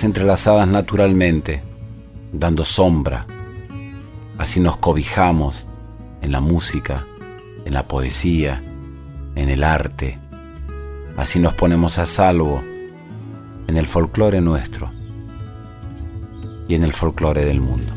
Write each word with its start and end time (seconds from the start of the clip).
Entrelazadas 0.00 0.66
naturalmente, 0.66 1.62
dando 2.32 2.64
sombra. 2.64 3.26
Así 4.38 4.58
nos 4.58 4.78
cobijamos 4.78 5.66
en 6.22 6.32
la 6.32 6.40
música, 6.40 7.04
en 7.66 7.74
la 7.74 7.86
poesía, 7.86 8.62
en 9.34 9.48
el 9.50 9.62
arte. 9.62 10.18
Así 11.16 11.38
nos 11.38 11.54
ponemos 11.54 11.98
a 11.98 12.06
salvo 12.06 12.62
en 13.66 13.76
el 13.76 13.86
folclore 13.86 14.40
nuestro 14.40 14.90
y 16.68 16.74
en 16.74 16.84
el 16.84 16.92
folclore 16.92 17.44
del 17.44 17.60
mundo. 17.60 17.92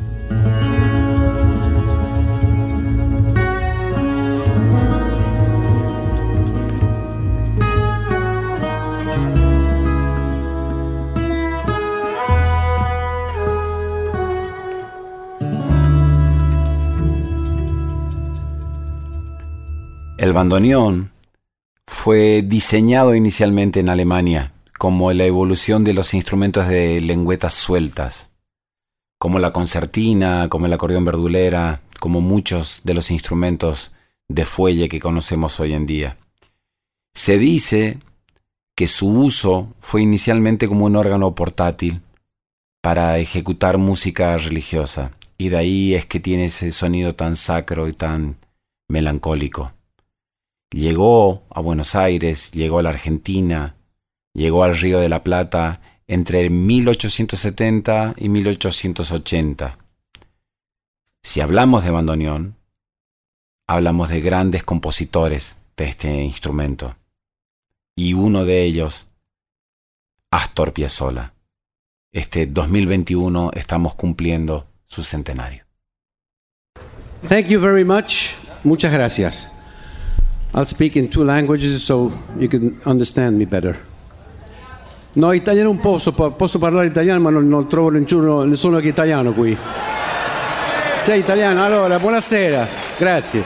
El 20.26 20.34
bandoneón 20.34 21.12
fue 21.86 22.42
diseñado 22.42 23.14
inicialmente 23.14 23.80
en 23.80 23.90
Alemania 23.90 24.54
como 24.80 25.14
la 25.14 25.26
evolución 25.26 25.84
de 25.84 25.94
los 25.94 26.16
instrumentos 26.16 26.68
de 26.68 27.00
lengüetas 27.00 27.54
sueltas, 27.54 28.32
como 29.20 29.38
la 29.38 29.54
concertina, 29.54 30.48
como 30.50 30.66
el 30.66 30.74
acordeón 30.74 31.06
verdulera, 31.06 31.84
como 32.00 32.22
muchos 32.22 32.82
de 32.84 32.96
los 32.96 33.12
instrumentos 33.12 33.94
de 34.28 34.46
fuelle 34.46 34.90
que 34.90 35.00
conocemos 35.00 35.60
hoy 35.60 35.74
en 35.74 35.86
día. 35.86 36.18
Se 37.14 37.38
dice 37.38 38.00
que 38.76 38.88
su 38.88 39.08
uso 39.12 39.76
fue 39.80 40.02
inicialmente 40.02 40.68
como 40.68 40.86
un 40.86 40.96
órgano 40.96 41.36
portátil 41.36 42.02
para 42.82 43.20
ejecutar 43.20 43.78
música 43.78 44.36
religiosa, 44.40 45.12
y 45.38 45.50
de 45.50 45.58
ahí 45.58 45.94
es 45.94 46.08
que 46.08 46.20
tiene 46.20 46.46
ese 46.46 46.72
sonido 46.72 47.14
tan 47.14 47.36
sacro 47.36 47.88
y 47.88 47.94
tan 47.94 48.38
melancólico. 48.90 49.70
Llegó 50.76 51.46
a 51.52 51.62
Buenos 51.62 51.96
Aires, 51.96 52.52
llegó 52.52 52.80
a 52.80 52.84
la 52.84 52.90
Argentina, 52.90 53.78
llegó 54.34 54.66
al 54.66 54.78
Río 54.78 55.00
de 55.00 55.08
la 55.08 55.24
Plata 55.24 55.80
entre 56.06 56.50
1870 56.50 58.16
y 58.18 58.28
1880. 58.28 59.78
Si 61.24 61.40
hablamos 61.40 61.86
de 61.86 61.92
bandoneón, 61.92 62.58
hablamos 63.66 64.10
de 64.10 64.20
grandes 64.20 64.66
compositores 64.66 65.56
de 65.78 65.86
este 65.86 66.22
instrumento. 66.22 66.98
Y 67.96 68.12
uno 68.12 68.44
de 68.44 68.64
ellos, 68.64 69.08
Astor 70.30 70.74
Piazzolla. 70.74 71.36
Este 72.12 72.48
2021 72.48 73.52
estamos 73.54 73.96
cumpliendo 73.96 74.68
su 74.88 75.04
centenario. 75.04 75.64
Thank 77.30 77.46
you 77.46 77.62
very 77.62 77.86
much. 77.86 78.32
Muchas 78.66 78.92
gracias. 78.92 79.55
I'll 80.56 80.64
speak 80.64 80.96
in 80.96 81.10
two 81.10 81.26
languages 81.26 81.84
so 81.84 82.14
you 82.38 82.48
can 82.48 82.80
understand 82.86 83.38
me 83.38 83.46
better. 83.46 83.78
No, 85.16 85.34
italiano 85.34 85.68
non 85.68 85.80
posso, 85.82 86.14
posso 86.14 86.60
parlare 86.60 86.88
italiano 86.88 87.20
ma 87.20 87.30
non, 87.30 87.46
non 87.50 87.68
trovo 87.68 87.90
nessuno, 87.90 88.44
nessuno 88.44 88.80
che 88.80 88.86
è 88.86 88.90
italiano 88.90 89.34
qui. 89.34 89.58
Sei 91.04 91.20
italiano? 91.20 91.62
Allora, 91.62 92.00
buonasera, 92.00 92.68
grazie. 92.98 93.44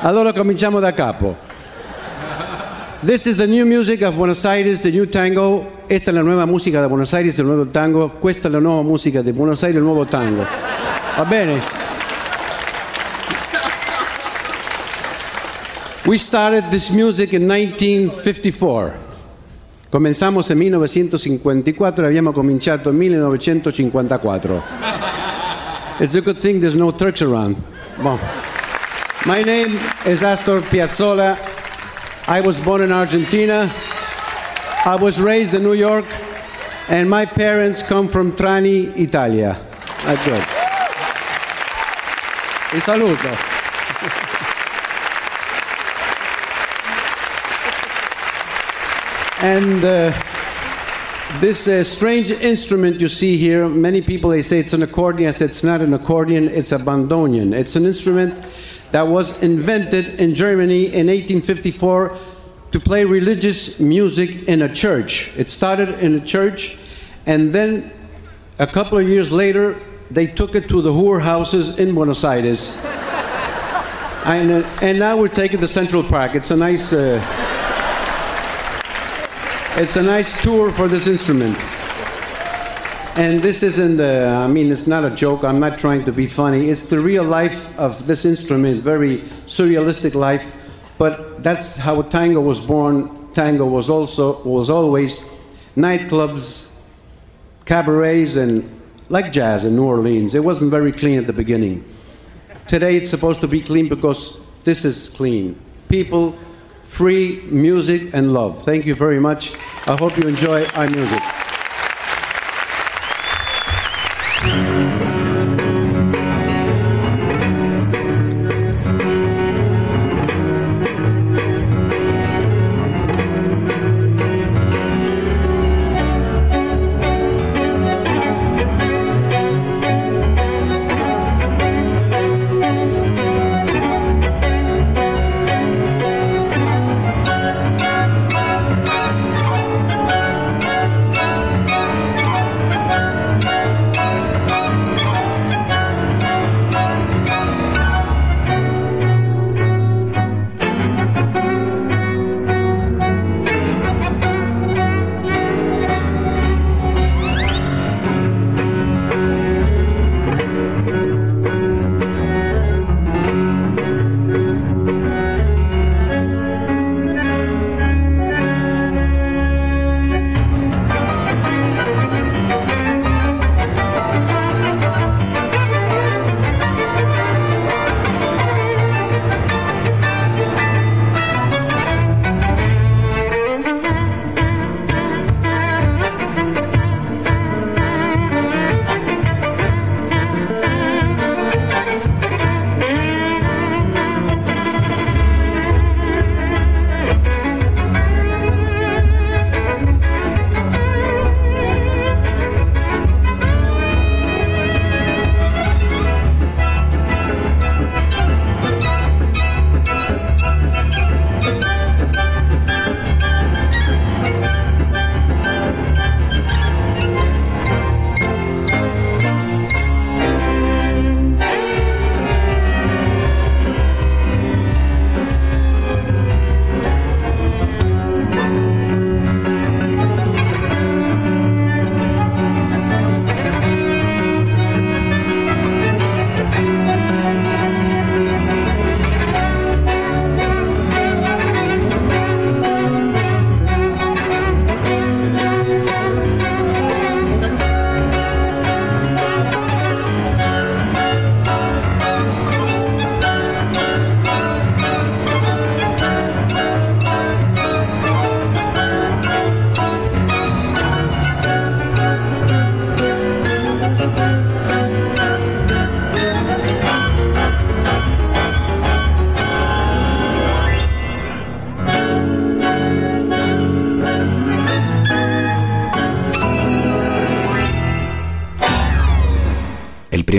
Allora 0.00 0.34
cominciamo 0.34 0.80
da 0.80 0.92
capo. 0.92 1.34
This 3.00 3.24
is 3.24 3.36
the 3.36 3.46
new 3.46 3.64
music 3.64 4.02
of 4.02 4.16
Buenos 4.16 4.44
Aires, 4.44 4.80
the 4.80 4.90
new 4.90 5.08
tango. 5.08 5.84
Esta 5.86 6.10
è 6.10 6.12
la 6.12 6.20
nuova 6.20 6.44
musica 6.44 6.78
da 6.78 6.88
Buenos 6.88 7.14
Aires, 7.14 7.38
il 7.38 7.46
nuovo 7.46 7.68
tango. 7.68 8.10
Questa 8.10 8.48
è 8.48 8.50
la 8.50 8.58
nuova 8.58 8.82
musica 8.82 9.22
di 9.22 9.32
Buenos 9.32 9.62
Aires, 9.62 9.78
il 9.78 9.84
nuovo 9.84 10.04
tango. 10.04 10.44
Va 11.16 11.24
bene? 11.24 11.85
We 16.06 16.18
started 16.18 16.70
this 16.70 16.92
music 16.92 17.32
in 17.32 17.48
1954. 17.48 18.94
Comenzamos 19.90 20.48
en 20.50 20.58
1954 20.58 22.04
e 22.04 22.06
abbiamo 22.06 22.30
cominciato 22.30 22.90
in 22.90 22.96
1954. 22.96 24.62
It's 25.98 26.14
a 26.14 26.20
good 26.20 26.38
thing 26.38 26.60
there's 26.60 26.76
no 26.76 26.92
Turks 26.92 27.22
around. 27.22 27.56
My 29.24 29.42
name 29.42 29.80
is 30.04 30.22
Astor 30.22 30.60
Piazzolla. 30.60 31.36
I 32.28 32.40
was 32.40 32.56
born 32.60 32.82
in 32.82 32.92
Argentina. 32.92 33.68
I 34.84 34.96
was 35.00 35.18
raised 35.20 35.54
in 35.54 35.64
New 35.64 35.74
York. 35.74 36.06
And 36.88 37.10
my 37.10 37.26
parents 37.26 37.82
come 37.82 38.06
from 38.06 38.30
Trani, 38.30 38.96
Italia. 38.96 39.58
That's 40.04 40.24
good. 40.24 40.44
Un. 42.88 43.55
And 49.46 49.84
uh, 49.84 50.10
this 51.38 51.68
uh, 51.68 51.84
strange 51.84 52.32
instrument 52.32 53.00
you 53.00 53.06
see 53.06 53.36
here, 53.36 53.68
many 53.68 54.02
people 54.02 54.30
they 54.30 54.42
say 54.42 54.58
it's 54.58 54.72
an 54.72 54.82
accordion. 54.82 55.28
I 55.28 55.30
said 55.30 55.50
it's 55.50 55.62
not 55.62 55.80
an 55.80 55.94
accordion, 55.94 56.48
it's 56.48 56.72
a 56.72 56.78
bandoneon. 56.78 57.54
It's 57.54 57.76
an 57.76 57.86
instrument 57.86 58.34
that 58.90 59.06
was 59.06 59.40
invented 59.44 60.18
in 60.18 60.34
Germany 60.34 60.86
in 60.86 61.06
1854 61.06 62.18
to 62.72 62.80
play 62.80 63.04
religious 63.04 63.78
music 63.78 64.48
in 64.48 64.62
a 64.62 64.68
church. 64.68 65.30
It 65.36 65.48
started 65.48 65.90
in 66.00 66.16
a 66.16 66.24
church, 66.26 66.76
and 67.26 67.52
then 67.52 67.92
a 68.58 68.66
couple 68.66 68.98
of 68.98 69.08
years 69.08 69.30
later, 69.30 69.80
they 70.10 70.26
took 70.26 70.56
it 70.56 70.68
to 70.70 70.82
the 70.82 70.90
whore 70.90 71.22
houses 71.22 71.78
in 71.78 71.94
Buenos 71.94 72.24
Aires. 72.24 72.76
and, 74.26 74.50
uh, 74.50 74.78
and 74.82 74.98
now 74.98 75.16
we're 75.16 75.28
taking 75.28 75.60
the 75.60 75.68
Central 75.68 76.02
Park. 76.02 76.34
It's 76.34 76.50
a 76.50 76.56
nice. 76.56 76.92
Uh, 76.92 77.22
it's 79.78 79.96
a 79.96 80.02
nice 80.02 80.40
tour 80.42 80.72
for 80.72 80.88
this 80.88 81.06
instrument. 81.06 81.56
And 83.18 83.40
this 83.40 83.62
isn't, 83.62 84.00
uh, 84.00 84.44
I 84.44 84.46
mean, 84.46 84.70
it's 84.72 84.86
not 84.86 85.04
a 85.04 85.10
joke. 85.10 85.44
I'm 85.44 85.60
not 85.60 85.78
trying 85.78 86.04
to 86.04 86.12
be 86.12 86.26
funny. 86.26 86.68
It's 86.68 86.88
the 86.88 86.98
real 86.98 87.24
life 87.24 87.78
of 87.78 88.06
this 88.06 88.24
instrument, 88.24 88.80
very 88.80 89.18
surrealistic 89.46 90.14
life. 90.14 90.54
But 90.98 91.42
that's 91.42 91.76
how 91.76 92.02
tango 92.02 92.40
was 92.40 92.58
born. 92.58 93.32
Tango 93.32 93.66
was 93.66 93.90
also, 93.90 94.42
was 94.44 94.70
always 94.70 95.24
nightclubs, 95.76 96.70
cabarets, 97.66 98.36
and 98.36 98.68
like 99.08 99.30
jazz 99.30 99.64
in 99.64 99.76
New 99.76 99.84
Orleans. 99.84 100.34
It 100.34 100.42
wasn't 100.42 100.70
very 100.70 100.92
clean 100.92 101.18
at 101.18 101.26
the 101.26 101.32
beginning. 101.32 101.84
Today 102.66 102.96
it's 102.96 103.10
supposed 103.10 103.40
to 103.42 103.48
be 103.48 103.60
clean 103.60 103.88
because 103.88 104.38
this 104.64 104.84
is 104.84 105.10
clean. 105.10 105.58
people 105.88 106.36
free 106.96 107.42
music 107.50 108.14
and 108.14 108.32
love. 108.32 108.62
Thank 108.62 108.86
you 108.86 108.94
very 108.94 109.20
much. 109.20 109.52
I 109.86 109.96
hope 109.96 110.16
you 110.16 110.26
enjoy 110.26 110.64
our 110.68 110.88
music. 110.88 111.35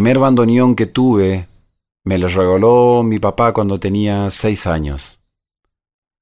Primer 0.08 0.20
bandoneón 0.20 0.74
que 0.74 0.86
tuve 0.86 1.50
me 2.06 2.18
lo 2.18 2.30
regaló 2.30 3.04
mi 3.04 3.20
papá 3.20 3.52
cuando 3.52 3.78
tenía 3.78 4.30
seis 4.30 4.66
años. 4.66 5.20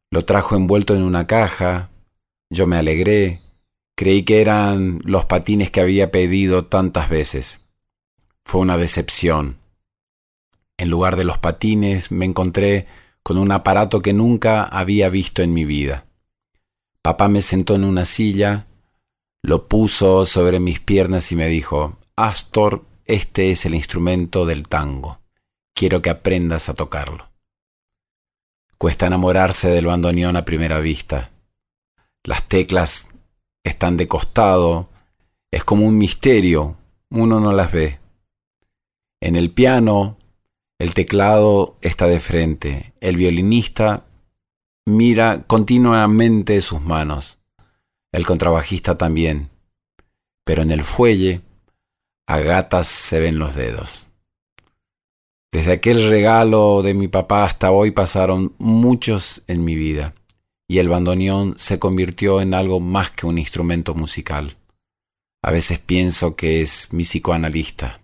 Lo 0.09 0.25
trajo 0.25 0.55
envuelto 0.55 0.95
en 0.95 1.03
una 1.03 1.27
caja, 1.27 1.91
yo 2.49 2.65
me 2.65 2.77
alegré, 2.77 3.41
creí 3.95 4.23
que 4.23 4.41
eran 4.41 5.01
los 5.03 5.25
patines 5.25 5.69
que 5.69 5.81
había 5.81 6.09
pedido 6.09 6.65
tantas 6.65 7.09
veces. 7.09 7.59
Fue 8.43 8.61
una 8.61 8.75
decepción. 8.75 9.59
En 10.79 10.89
lugar 10.89 11.15
de 11.15 11.25
los 11.25 11.37
patines 11.37 12.11
me 12.11 12.25
encontré 12.25 12.87
con 13.21 13.37
un 13.37 13.51
aparato 13.51 14.01
que 14.01 14.13
nunca 14.13 14.63
había 14.63 15.09
visto 15.09 15.43
en 15.43 15.53
mi 15.53 15.63
vida. 15.63 16.05
Papá 17.03 17.27
me 17.27 17.41
sentó 17.41 17.75
en 17.75 17.83
una 17.83 18.05
silla, 18.05 18.65
lo 19.43 19.67
puso 19.67 20.25
sobre 20.25 20.59
mis 20.59 20.79
piernas 20.79 21.31
y 21.31 21.35
me 21.35 21.47
dijo, 21.47 21.99
Astor, 22.15 22.83
este 23.05 23.51
es 23.51 23.65
el 23.65 23.75
instrumento 23.75 24.45
del 24.45 24.67
tango. 24.67 25.19
Quiero 25.73 26.01
que 26.01 26.09
aprendas 26.09 26.69
a 26.69 26.73
tocarlo. 26.73 27.29
Cuesta 28.77 29.07
enamorarse 29.07 29.69
del 29.69 29.85
bandoneón 29.85 30.35
a 30.35 30.45
primera 30.45 30.79
vista. 30.79 31.31
Las 32.23 32.47
teclas 32.47 33.07
están 33.63 33.97
de 33.97 34.07
costado, 34.07 34.89
es 35.51 35.63
como 35.63 35.85
un 35.85 35.97
misterio, 35.97 36.77
uno 37.09 37.39
no 37.39 37.53
las 37.53 37.71
ve. 37.71 37.99
En 39.21 39.35
el 39.35 39.51
piano, 39.51 40.17
el 40.79 40.93
teclado 40.93 41.77
está 41.81 42.07
de 42.07 42.19
frente, 42.19 42.93
el 42.99 43.17
violinista 43.17 44.05
mira 44.85 45.43
continuamente 45.47 46.59
sus 46.61 46.81
manos, 46.81 47.39
el 48.11 48.25
contrabajista 48.25 48.97
también, 48.97 49.49
pero 50.43 50.61
en 50.61 50.71
el 50.71 50.83
fuelle 50.83 51.41
a 52.27 52.39
gatas 52.39 52.87
se 52.87 53.19
ven 53.19 53.37
los 53.37 53.55
dedos. 53.55 54.07
Desde 55.51 55.73
aquel 55.73 56.09
regalo 56.09 56.81
de 56.81 56.93
mi 56.93 57.07
papá 57.07 57.45
hasta 57.45 57.71
hoy 57.71 57.91
pasaron 57.91 58.55
muchos 58.57 59.43
en 59.47 59.63
mi 59.63 59.75
vida, 59.75 60.15
y 60.67 60.79
el 60.79 60.89
bandoneón 60.89 61.53
se 61.57 61.79
convirtió 61.79 62.41
en 62.41 62.53
algo 62.53 62.79
más 62.79 63.11
que 63.11 63.25
un 63.25 63.37
instrumento 63.37 63.93
musical. 63.93 64.57
A 65.43 65.51
veces 65.51 65.79
pienso 65.79 66.35
que 66.35 66.61
es 66.61 66.91
mi 66.91 67.03
psicoanalista. 67.03 68.01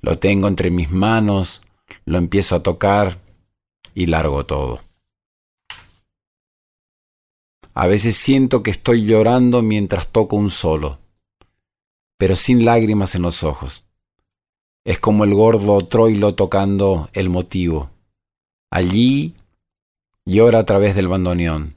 Lo 0.00 0.18
tengo 0.18 0.46
entre 0.46 0.70
mis 0.70 0.90
manos, 0.92 1.62
lo 2.04 2.18
empiezo 2.18 2.54
a 2.54 2.62
tocar 2.62 3.18
y 3.94 4.06
largo 4.06 4.46
todo. 4.46 4.80
A 7.74 7.86
veces 7.86 8.16
siento 8.16 8.62
que 8.62 8.70
estoy 8.70 9.04
llorando 9.04 9.60
mientras 9.60 10.08
toco 10.08 10.36
un 10.36 10.50
solo 10.50 11.00
pero 12.18 12.36
sin 12.36 12.64
lágrimas 12.64 13.14
en 13.14 13.22
los 13.22 13.42
ojos. 13.44 13.84
Es 14.84 14.98
como 14.98 15.24
el 15.24 15.34
gordo 15.34 15.86
Troilo 15.86 16.34
tocando 16.34 17.10
el 17.12 17.28
motivo. 17.28 17.90
Allí 18.70 19.34
llora 20.24 20.60
a 20.60 20.64
través 20.64 20.94
del 20.94 21.08
bandoneón. 21.08 21.76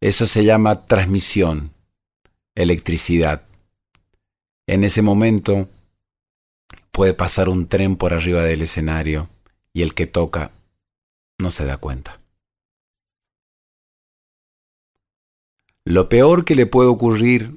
Eso 0.00 0.26
se 0.26 0.44
llama 0.44 0.84
transmisión, 0.86 1.72
electricidad. 2.54 3.46
En 4.66 4.84
ese 4.84 5.02
momento 5.02 5.68
puede 6.90 7.14
pasar 7.14 7.48
un 7.48 7.68
tren 7.68 7.96
por 7.96 8.12
arriba 8.12 8.42
del 8.42 8.62
escenario 8.62 9.28
y 9.72 9.82
el 9.82 9.94
que 9.94 10.06
toca 10.06 10.52
no 11.38 11.50
se 11.50 11.64
da 11.64 11.76
cuenta. 11.78 12.20
Lo 15.84 16.08
peor 16.08 16.44
que 16.44 16.54
le 16.54 16.66
puede 16.66 16.88
ocurrir 16.88 17.50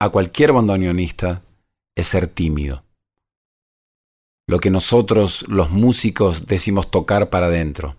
a 0.00 0.08
cualquier 0.08 0.52
bandoneonista 0.52 1.42
es 1.94 2.06
ser 2.06 2.26
tímido. 2.26 2.82
Lo 4.48 4.58
que 4.58 4.70
nosotros, 4.70 5.44
los 5.46 5.70
músicos, 5.70 6.46
decimos 6.46 6.90
tocar 6.90 7.28
para 7.28 7.46
adentro. 7.46 7.96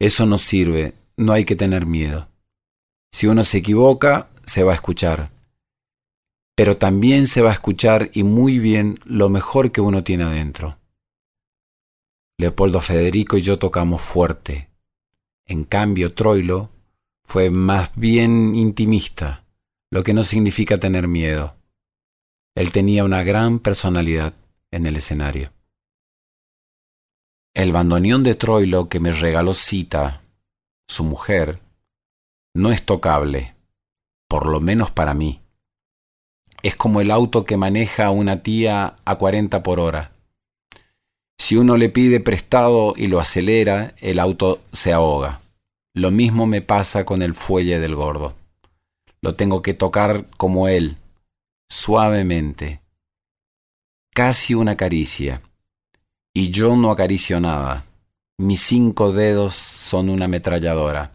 Eso 0.00 0.24
no 0.24 0.38
sirve, 0.38 0.94
no 1.16 1.32
hay 1.32 1.44
que 1.44 1.54
tener 1.54 1.84
miedo. 1.84 2.28
Si 3.12 3.26
uno 3.26 3.42
se 3.42 3.58
equivoca, 3.58 4.30
se 4.44 4.62
va 4.64 4.72
a 4.72 4.76
escuchar. 4.76 5.30
Pero 6.56 6.78
también 6.78 7.26
se 7.26 7.42
va 7.42 7.50
a 7.50 7.54
escuchar 7.54 8.10
y 8.14 8.22
muy 8.22 8.58
bien 8.58 8.98
lo 9.04 9.28
mejor 9.28 9.70
que 9.70 9.82
uno 9.82 10.02
tiene 10.02 10.24
adentro. 10.24 10.78
Leopoldo 12.38 12.80
Federico 12.80 13.36
y 13.36 13.42
yo 13.42 13.58
tocamos 13.58 14.00
fuerte. 14.00 14.70
En 15.46 15.64
cambio, 15.64 16.14
Troilo 16.14 16.70
fue 17.22 17.50
más 17.50 17.90
bien 17.94 18.54
intimista, 18.54 19.44
lo 19.90 20.02
que 20.02 20.12
no 20.12 20.22
significa 20.22 20.76
tener 20.78 21.08
miedo. 21.08 21.54
Él 22.54 22.72
tenía 22.72 23.04
una 23.04 23.22
gran 23.22 23.58
personalidad 23.58 24.34
en 24.70 24.86
el 24.86 24.96
escenario. 24.96 25.52
El 27.54 27.72
bandoneón 27.72 28.22
de 28.22 28.34
Troilo 28.34 28.88
que 28.88 29.00
me 29.00 29.12
regaló 29.12 29.54
Cita, 29.54 30.22
su 30.88 31.04
mujer, 31.04 31.60
no 32.54 32.70
es 32.70 32.84
tocable, 32.84 33.54
por 34.28 34.46
lo 34.46 34.60
menos 34.60 34.90
para 34.90 35.14
mí. 35.14 35.40
Es 36.62 36.74
como 36.76 37.00
el 37.00 37.10
auto 37.10 37.44
que 37.44 37.56
maneja 37.56 38.10
una 38.10 38.42
tía 38.42 38.96
a 39.04 39.16
40 39.16 39.62
por 39.62 39.80
hora. 39.80 40.12
Si 41.38 41.56
uno 41.56 41.76
le 41.76 41.88
pide 41.88 42.20
prestado 42.20 42.94
y 42.96 43.06
lo 43.06 43.20
acelera, 43.20 43.94
el 43.98 44.18
auto 44.18 44.60
se 44.72 44.92
ahoga. 44.92 45.40
Lo 45.94 46.10
mismo 46.10 46.46
me 46.46 46.60
pasa 46.60 47.04
con 47.04 47.22
el 47.22 47.32
fuelle 47.32 47.78
del 47.78 47.94
gordo. 47.94 48.34
Lo 49.20 49.34
tengo 49.34 49.62
que 49.62 49.74
tocar 49.74 50.26
como 50.36 50.68
él, 50.68 50.96
suavemente. 51.68 52.80
Casi 54.14 54.54
una 54.54 54.76
caricia. 54.76 55.42
Y 56.34 56.50
yo 56.50 56.76
no 56.76 56.90
acaricio 56.90 57.40
nada. 57.40 57.84
Mis 58.38 58.60
cinco 58.60 59.12
dedos 59.12 59.54
son 59.54 60.08
una 60.08 60.26
ametralladora. 60.26 61.12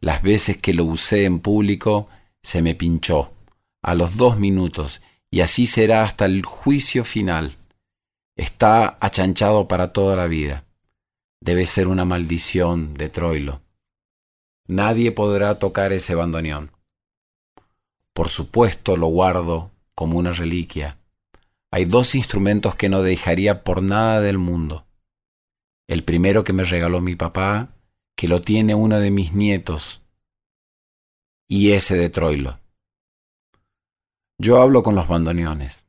Las 0.00 0.22
veces 0.22 0.58
que 0.58 0.74
lo 0.74 0.84
usé 0.84 1.24
en 1.24 1.40
público 1.40 2.06
se 2.42 2.60
me 2.60 2.74
pinchó, 2.74 3.32
a 3.82 3.94
los 3.94 4.18
dos 4.18 4.38
minutos, 4.38 5.00
y 5.30 5.40
así 5.40 5.66
será 5.66 6.04
hasta 6.04 6.26
el 6.26 6.44
juicio 6.44 7.04
final. 7.04 7.56
Está 8.36 8.98
achanchado 9.00 9.66
para 9.66 9.94
toda 9.94 10.14
la 10.14 10.26
vida. 10.26 10.64
Debe 11.40 11.64
ser 11.64 11.88
una 11.88 12.04
maldición 12.04 12.92
de 12.94 13.08
Troilo. 13.08 13.62
Nadie 14.68 15.12
podrá 15.12 15.58
tocar 15.58 15.92
ese 15.92 16.14
bandoneón. 16.14 16.73
Por 18.14 18.30
supuesto 18.30 18.96
lo 18.96 19.08
guardo 19.08 19.70
como 19.94 20.18
una 20.18 20.32
reliquia. 20.32 20.98
Hay 21.70 21.84
dos 21.84 22.14
instrumentos 22.14 22.74
que 22.76 22.88
no 22.88 23.02
dejaría 23.02 23.64
por 23.64 23.82
nada 23.82 24.20
del 24.20 24.38
mundo. 24.38 24.86
El 25.88 26.04
primero 26.04 26.44
que 26.44 26.54
me 26.54 26.64
regaló 26.64 27.02
mi 27.02 27.16
papá 27.16 27.74
que 28.16 28.28
lo 28.28 28.40
tiene 28.40 28.74
uno 28.74 29.00
de 29.00 29.10
mis 29.10 29.32
nietos, 29.32 30.02
y 31.48 31.72
ese 31.72 31.96
de 31.96 32.10
Troilo. 32.10 32.60
Yo 34.38 34.60
hablo 34.60 34.82
con 34.82 34.94
los 34.94 35.08
bandoneones. 35.08 35.84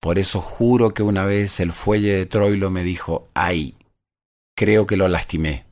Por 0.00 0.18
eso 0.18 0.40
juro 0.40 0.94
que 0.94 1.02
una 1.02 1.24
vez 1.24 1.60
el 1.60 1.72
fuelle 1.72 2.14
de 2.14 2.26
Troilo 2.26 2.70
me 2.70 2.82
dijo, 2.82 3.28
ay, 3.34 3.76
creo 4.56 4.86
que 4.86 4.96
lo 4.96 5.08
lastimé. 5.08 5.66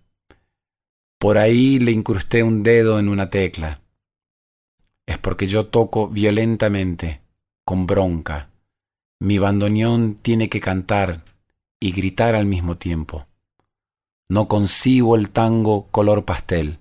Por 1.19 1.39
ahí 1.39 1.79
le 1.79 1.93
incrusté 1.93 2.43
un 2.43 2.63
dedo 2.63 2.99
en 2.99 3.09
una 3.09 3.31
tecla. 3.31 3.81
Es 5.07 5.19
porque 5.19 5.47
yo 5.47 5.67
toco 5.67 6.09
violentamente, 6.09 7.21
con 7.65 7.87
bronca. 7.87 8.51
Mi 9.21 9.39
bandoneón 9.39 10.17
tiene 10.17 10.49
que 10.49 10.61
cantar 10.61 11.25
y 11.81 11.93
gritar 11.93 12.35
al 12.35 12.47
mismo 12.47 12.77
tiempo. 12.77 13.27
No 14.29 14.49
concibo 14.49 15.17
el 15.17 15.31
tango 15.31 15.87
color 15.93 16.25
pastel. 16.25 16.79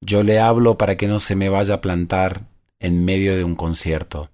Yo 0.00 0.22
le 0.22 0.40
hablo 0.40 0.78
para 0.78 0.96
que 0.96 1.06
no 1.06 1.18
se 1.18 1.36
me 1.36 1.48
vaya 1.48 1.74
a 1.74 1.80
plantar 1.80 2.46
en 2.78 3.04
medio 3.04 3.36
de 3.36 3.44
un 3.44 3.54
concierto. 3.54 4.30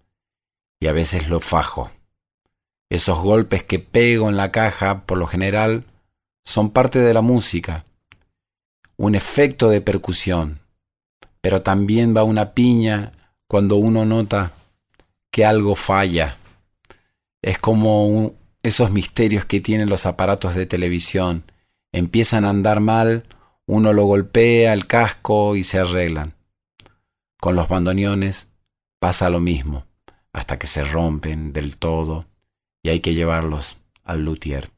Y 0.81 0.87
a 0.87 0.93
veces 0.93 1.29
lo 1.29 1.41
fajo. 1.41 1.91
Esos 2.91 3.19
golpes 3.19 3.63
que 3.63 3.79
pego 3.79 4.29
en 4.29 4.37
la 4.37 4.53
caja, 4.53 5.07
por 5.07 5.19
lo 5.19 5.27
general, 5.27 5.85
son 6.45 6.71
parte 6.71 6.99
de 6.99 7.15
la 7.15 7.23
música. 7.23 7.85
Un 8.97 9.15
efecto 9.15 9.69
de 9.69 9.81
percusión. 9.81 10.62
Pero 11.43 11.61
también 11.61 12.17
va 12.17 12.25
una 12.25 12.55
piña 12.55 13.13
cuando 13.47 13.77
uno 13.77 14.07
nota 14.07 14.53
que 15.31 15.45
algo 15.45 15.75
falla. 15.75 16.39
Es 17.43 17.59
como 17.59 18.35
esos 18.63 18.91
misterios 18.91 19.45
que 19.45 19.61
tienen 19.61 19.91
los 19.91 20.07
aparatos 20.07 20.55
de 20.55 20.65
televisión 20.67 21.45
empiezan 21.93 22.45
a 22.45 22.51
andar 22.51 22.81
mal, 22.81 23.25
uno 23.67 23.93
lo 23.93 24.05
golpea 24.05 24.73
el 24.73 24.87
casco 24.87 25.57
y 25.57 25.63
se 25.63 25.79
arreglan. 25.79 26.35
Con 27.41 27.57
los 27.57 27.69
bandoneones 27.69 28.49
pasa 28.99 29.29
lo 29.31 29.41
mismo, 29.41 29.85
hasta 30.33 30.59
que 30.59 30.67
se 30.67 30.85
rompen 30.85 31.53
del 31.53 31.77
todo 31.77 32.27
y 32.83 32.89
hay 32.89 33.01
que 33.01 33.15
llevarlos 33.15 33.79
al 34.05 34.25
luthier. 34.25 34.71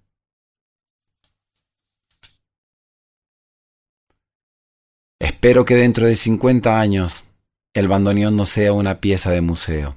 Espero 5.21 5.65
que 5.65 5.75
dentro 5.75 6.07
de 6.07 6.15
50 6.15 6.79
años 6.79 7.25
el 7.75 7.89
bandoneón 7.89 8.37
no 8.37 8.47
sea 8.47 8.73
una 8.73 9.01
pieza 9.01 9.31
de 9.31 9.41
museo. 9.41 9.97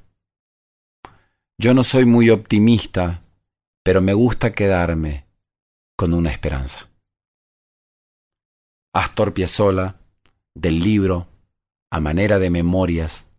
Yo 1.60 1.74
no 1.74 1.84
soy 1.84 2.06
muy 2.06 2.30
optimista, 2.30 3.22
pero 3.84 4.02
me 4.02 4.14
gusta 4.14 4.52
quedarme 4.52 5.26
con 5.96 6.14
una 6.14 6.32
esperanza. 6.32 6.90
Astor 8.94 9.34
Piazzolla 9.34 9.96
del 10.56 10.80
libro 10.80 11.28
A 11.92 12.00
manera 12.00 12.40
de 12.40 12.50
memorias 12.50 13.30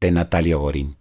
de 0.00 0.10
Natalio 0.10 0.60
Gorín. 0.60 0.96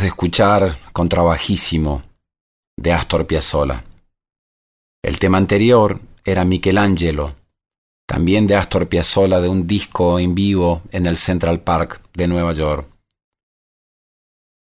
De 0.00 0.06
escuchar 0.06 0.78
Contrabajísimo 0.92 2.02
de 2.78 2.92
Astor 2.92 3.26
Piazzolla. 3.26 3.82
El 5.02 5.18
tema 5.18 5.38
anterior 5.38 6.00
era 6.24 6.44
Michelangelo, 6.44 7.34
también 8.06 8.46
de 8.46 8.54
Astor 8.54 8.88
Piazzolla 8.88 9.40
de 9.40 9.48
un 9.48 9.66
disco 9.66 10.20
en 10.20 10.36
vivo 10.36 10.82
en 10.92 11.06
el 11.06 11.16
Central 11.16 11.62
Park 11.62 12.00
de 12.14 12.28
Nueva 12.28 12.52
York. 12.52 12.86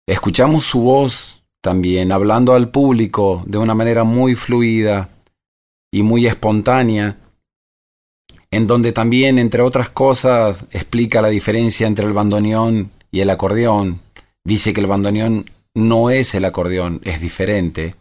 Escuchamos 0.06 0.62
su 0.62 0.82
voz 0.82 1.42
también 1.60 2.12
hablando 2.12 2.52
al 2.52 2.70
público 2.70 3.42
de 3.44 3.58
una 3.58 3.74
manera 3.74 4.04
muy 4.04 4.36
fluida 4.36 5.08
y 5.92 6.04
muy 6.04 6.28
espontánea, 6.28 7.18
en 8.52 8.68
donde 8.68 8.92
también, 8.92 9.40
entre 9.40 9.62
otras 9.62 9.90
cosas, 9.90 10.64
explica 10.70 11.20
la 11.20 11.28
diferencia 11.28 11.88
entre 11.88 12.06
el 12.06 12.12
bandoneón 12.12 12.92
y 13.10 13.18
el 13.18 13.30
acordeón. 13.30 14.04
Dice 14.44 14.72
que 14.72 14.80
el 14.80 14.86
bandoneón 14.86 15.50
no 15.74 16.10
es 16.10 16.34
el 16.34 16.44
acordeón, 16.44 17.00
es 17.04 17.20
diferente, 17.20 17.94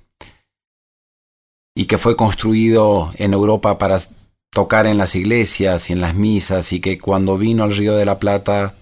y 1.76 1.86
que 1.86 1.98
fue 1.98 2.16
construido 2.16 3.12
en 3.16 3.34
Europa 3.34 3.78
para 3.78 3.98
tocar 4.52 4.86
en 4.86 4.98
las 4.98 5.16
iglesias 5.16 5.90
y 5.90 5.94
en 5.94 6.02
las 6.02 6.14
misas, 6.14 6.74
y 6.74 6.82
que 6.82 7.00
cuando 7.00 7.38
vino 7.38 7.64
al 7.64 7.76
Río 7.76 7.96
de 7.96 8.06
la 8.06 8.20
Plata 8.20 8.76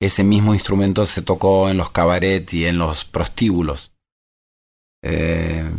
ese 0.00 0.24
mismo 0.24 0.52
instrumento 0.52 1.06
se 1.06 1.22
tocó 1.22 1.68
en 1.68 1.76
los 1.76 1.90
cabarets 1.90 2.52
y 2.54 2.66
en 2.66 2.76
los 2.78 3.04
prostíbulos. 3.04 3.92
Eh, 5.00 5.70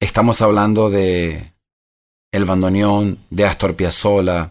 estamos 0.00 0.40
hablando 0.40 0.88
de 0.88 1.52
el 2.32 2.44
bandoneón 2.46 3.18
de 3.28 3.44
Astor 3.44 3.76
Piazzolla 3.76 4.50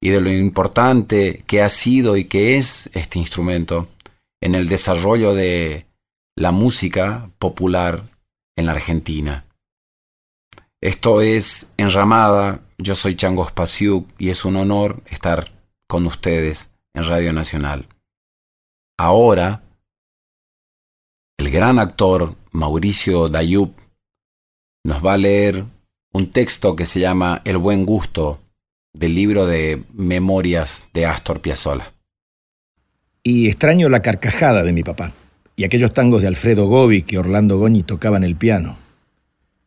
y 0.00 0.08
de 0.08 0.22
lo 0.22 0.32
importante 0.32 1.44
que 1.46 1.60
ha 1.60 1.68
sido 1.68 2.16
y 2.16 2.24
que 2.24 2.56
es 2.56 2.88
este 2.94 3.18
instrumento 3.18 3.88
en 4.40 4.54
el 4.54 4.68
desarrollo 4.68 5.34
de 5.34 5.86
la 6.36 6.52
música 6.52 7.30
popular 7.38 8.02
en 8.56 8.66
la 8.66 8.72
Argentina. 8.72 9.46
Esto 10.82 11.20
es 11.20 11.72
Enramada, 11.76 12.60
yo 12.78 12.94
soy 12.94 13.14
Chango 13.14 13.48
Spasiuk 13.48 14.08
y 14.18 14.30
es 14.30 14.44
un 14.44 14.56
honor 14.56 15.02
estar 15.06 15.52
con 15.88 16.06
ustedes 16.06 16.72
en 16.94 17.04
Radio 17.04 17.32
Nacional. 17.32 17.88
Ahora, 18.98 19.62
el 21.38 21.50
gran 21.50 21.78
actor 21.78 22.36
Mauricio 22.50 23.28
Dayub 23.28 23.74
nos 24.84 25.04
va 25.04 25.14
a 25.14 25.18
leer 25.18 25.64
un 26.12 26.32
texto 26.32 26.76
que 26.76 26.86
se 26.86 27.00
llama 27.00 27.42
El 27.44 27.58
buen 27.58 27.84
gusto 27.84 28.40
del 28.94 29.14
libro 29.14 29.46
de 29.46 29.84
Memorias 29.92 30.86
de 30.94 31.06
Astor 31.06 31.40
Piazzolla. 31.40 31.95
Y 33.28 33.48
extraño 33.48 33.88
la 33.88 34.02
carcajada 34.02 34.62
de 34.62 34.72
mi 34.72 34.84
papá 34.84 35.12
y 35.56 35.64
aquellos 35.64 35.92
tangos 35.92 36.22
de 36.22 36.28
Alfredo 36.28 36.68
Gobi 36.68 37.02
que 37.02 37.18
Orlando 37.18 37.58
Goñi 37.58 37.82
tocaba 37.82 38.16
en 38.16 38.22
el 38.22 38.36
piano. 38.36 38.76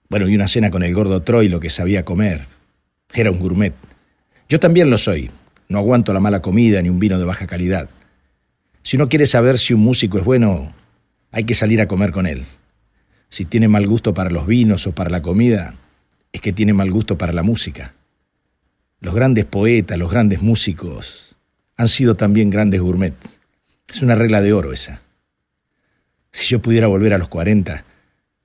Bueno, 0.07 0.29
y 0.29 0.35
una 0.35 0.47
cena 0.47 0.69
con 0.69 0.81
el 0.81 0.93
gordo 0.93 1.23
Troilo 1.23 1.59
que 1.59 1.69
sabía 1.69 2.05
comer. 2.05 2.45
Era 3.13 3.31
un 3.31 3.39
gourmet. 3.39 3.73
Yo 4.47 4.61
también 4.61 4.89
lo 4.89 4.97
soy, 4.97 5.29
no 5.67 5.79
aguanto 5.79 6.13
la 6.13 6.21
mala 6.21 6.41
comida 6.41 6.81
ni 6.81 6.87
un 6.87 7.01
vino 7.01 7.19
de 7.19 7.25
baja 7.25 7.47
calidad. 7.47 7.89
Si 8.81 8.95
uno 8.95 9.09
quiere 9.09 9.25
saber 9.25 9.59
si 9.59 9.73
un 9.73 9.81
músico 9.81 10.17
es 10.17 10.23
bueno, 10.23 10.73
hay 11.33 11.43
que 11.43 11.53
salir 11.53 11.81
a 11.81 11.87
comer 11.89 12.13
con 12.13 12.27
él. 12.27 12.45
Si 13.27 13.43
tiene 13.43 13.67
mal 13.67 13.85
gusto 13.87 14.13
para 14.13 14.29
los 14.29 14.47
vinos 14.47 14.87
o 14.87 14.93
para 14.93 15.09
la 15.09 15.21
comida, 15.21 15.75
es 16.31 16.39
que 16.39 16.53
tiene 16.53 16.71
mal 16.71 16.89
gusto 16.91 17.17
para 17.17 17.33
la 17.33 17.43
música. 17.43 17.93
Los 19.01 19.13
grandes 19.13 19.43
poetas, 19.43 19.97
los 19.97 20.09
grandes 20.09 20.41
músicos, 20.41 21.35
han 21.75 21.89
sido 21.89 22.15
también 22.15 22.49
grandes 22.49 22.79
gourmets. 22.79 23.38
Es 23.91 24.01
una 24.01 24.15
regla 24.15 24.41
de 24.41 24.53
oro 24.53 24.73
esa. 24.73 25.01
Si 26.31 26.47
yo 26.47 26.61
pudiera 26.61 26.87
volver 26.87 27.13
a 27.13 27.17
los 27.17 27.27
40, 27.27 27.83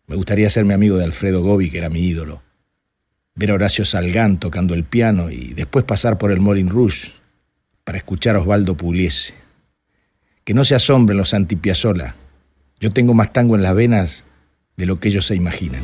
me 0.07 0.17
gustaría 0.17 0.49
mi 0.65 0.73
amigo 0.73 0.97
de 0.97 1.05
Alfredo 1.05 1.43
Gobi, 1.43 1.71
que 1.71 1.79
era 1.79 1.91
mi 1.91 2.01
ídolo 2.01 2.43
ver 3.37 3.51
a 3.51 3.55
Horacio 3.55 3.85
Salgán 3.85 4.39
tocando 4.39 4.75
el 4.75 4.85
piano 4.85 5.31
y 5.31 5.55
después 5.55 5.85
pasar 5.85 6.19
por 6.19 6.31
el 6.31 6.41
Morin 6.41 6.69
Rouge 6.69 7.13
para 7.83 7.99
escuchar 7.99 8.37
a 8.37 8.41
Osvaldo 8.41 8.77
Pugliese. 8.77 9.35
Que 10.45 10.55
no 10.55 10.65
se 10.65 10.75
asombren 10.75 11.19
los 11.19 11.35
antipiazola. 11.35 12.15
Yo 12.79 12.91
tengo 12.91 13.15
más 13.15 13.33
tango 13.33 13.57
en 13.57 13.63
las 13.63 13.75
venas 13.75 14.25
de 14.77 14.87
lo 14.87 15.01
que 15.01 15.09
ellos 15.09 15.27
se 15.27 15.35
imaginan. 15.35 15.83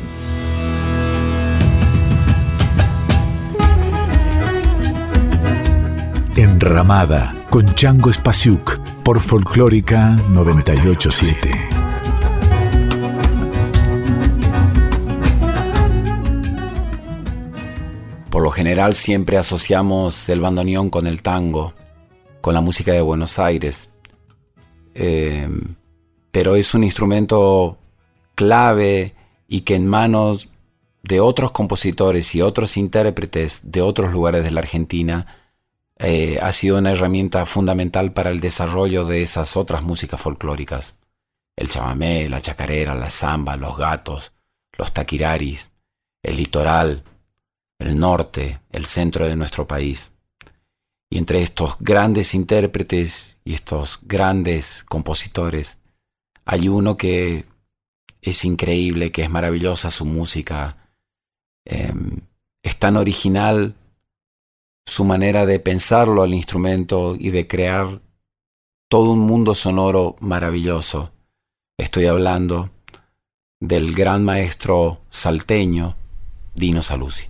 Enramada 6.35 7.35
con 7.49 7.73
Chango 7.75 8.11
Spasiuk 8.11 8.79
por 9.11 9.19
Folclórica 9.19 10.11
987. 10.29 11.49
Por 18.29 18.41
lo 18.41 18.51
general 18.51 18.93
siempre 18.93 19.37
asociamos 19.37 20.29
el 20.29 20.39
bandoneón 20.39 20.89
con 20.89 21.07
el 21.07 21.21
tango, 21.21 21.73
con 22.39 22.53
la 22.53 22.61
música 22.61 22.93
de 22.93 23.01
Buenos 23.01 23.37
Aires. 23.37 23.89
Em, 24.93 25.75
pero 26.31 26.55
es 26.55 26.73
un 26.73 26.85
instrumento 26.85 27.79
clave 28.33 29.13
y 29.49 29.61
que 29.61 29.75
en 29.75 29.87
manos 29.87 30.47
de 31.03 31.19
otros 31.19 31.51
compositores 31.51 32.33
y 32.33 32.41
otros 32.41 32.77
intérpretes 32.77 33.59
de 33.73 33.81
otros 33.81 34.13
lugares 34.13 34.45
de 34.45 34.51
la 34.51 34.61
Argentina 34.61 35.40
eh, 36.03 36.39
ha 36.41 36.51
sido 36.51 36.79
una 36.79 36.91
herramienta 36.91 37.45
fundamental 37.45 38.11
para 38.11 38.31
el 38.31 38.39
desarrollo 38.39 39.05
de 39.05 39.21
esas 39.21 39.55
otras 39.55 39.83
músicas 39.83 40.19
folclóricas. 40.19 40.95
El 41.55 41.69
chamamé, 41.69 42.27
la 42.27 42.41
chacarera, 42.41 42.95
la 42.95 43.11
samba, 43.11 43.55
los 43.55 43.77
gatos, 43.77 44.33
los 44.79 44.91
taquiraris, 44.93 45.69
el 46.23 46.37
litoral, 46.37 47.03
el 47.77 47.99
norte, 47.99 48.61
el 48.71 48.85
centro 48.85 49.27
de 49.27 49.35
nuestro 49.35 49.67
país. 49.67 50.13
Y 51.07 51.19
entre 51.19 51.43
estos 51.43 51.77
grandes 51.79 52.33
intérpretes 52.33 53.37
y 53.43 53.53
estos 53.53 53.99
grandes 54.01 54.83
compositores, 54.85 55.77
hay 56.45 56.67
uno 56.67 56.97
que 56.97 57.45
es 58.21 58.43
increíble, 58.43 59.11
que 59.11 59.21
es 59.21 59.29
maravillosa 59.29 59.91
su 59.91 60.05
música, 60.05 60.89
em, 61.65 62.21
es 62.63 62.79
tan 62.79 62.97
original 62.97 63.75
su 64.85 65.03
manera 65.03 65.45
de 65.45 65.59
pensarlo 65.59 66.23
al 66.23 66.33
instrumento 66.33 67.15
y 67.17 67.29
de 67.29 67.47
crear 67.47 68.01
todo 68.87 69.11
un 69.11 69.19
mundo 69.19 69.55
sonoro 69.55 70.15
maravilloso. 70.19 71.11
Estoy 71.77 72.07
hablando 72.07 72.69
del 73.59 73.93
gran 73.93 74.23
maestro 74.25 74.99
salteño 75.09 75.95
Dino 76.55 76.81
Saluzzi. 76.81 77.27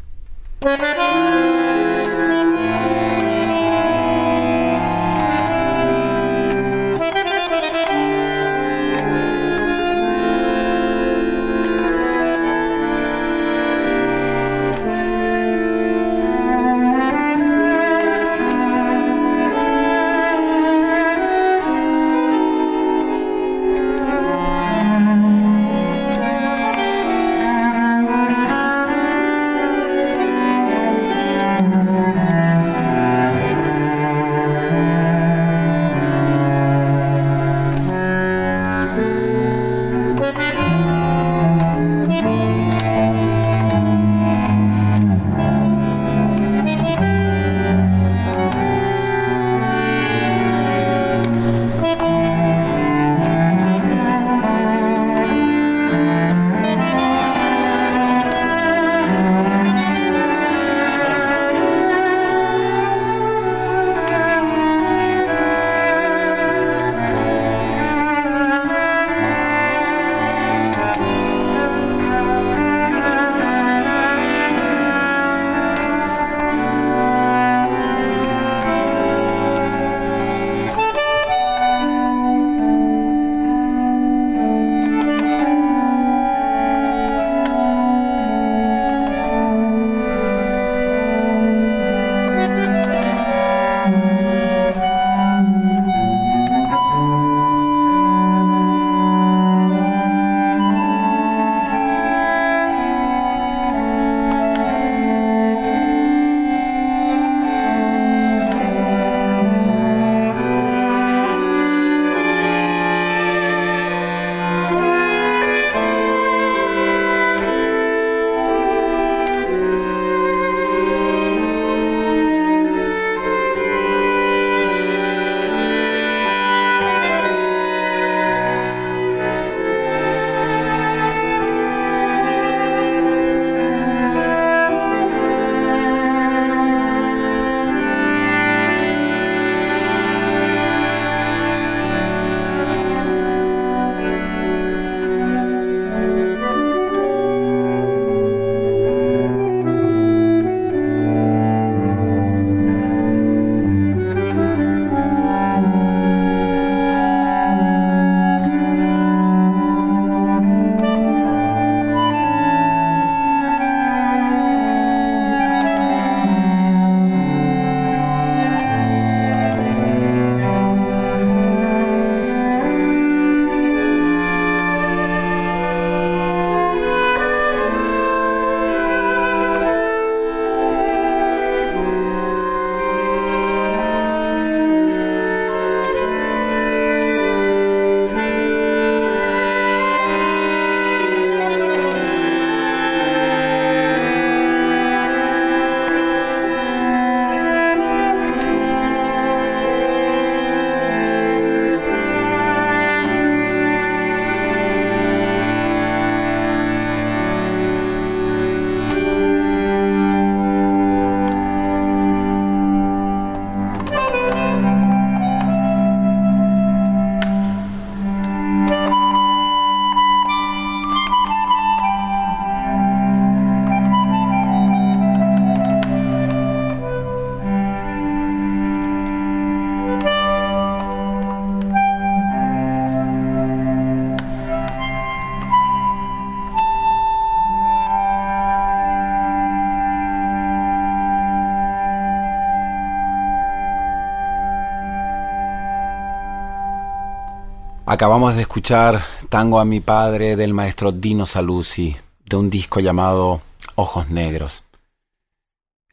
Acabamos 248.02 248.34
de 248.34 248.42
escuchar 248.42 249.06
Tango 249.30 249.60
a 249.60 249.64
mi 249.64 249.80
padre 249.80 250.36
del 250.36 250.56
maestro 250.56 250.92
Dino 250.92 251.28
Saluzzi, 251.28 251.96
de 252.26 252.36
un 252.36 252.50
disco 252.50 252.80
llamado 252.80 253.44
Ojos 253.76 254.10
Negros. 254.10 254.64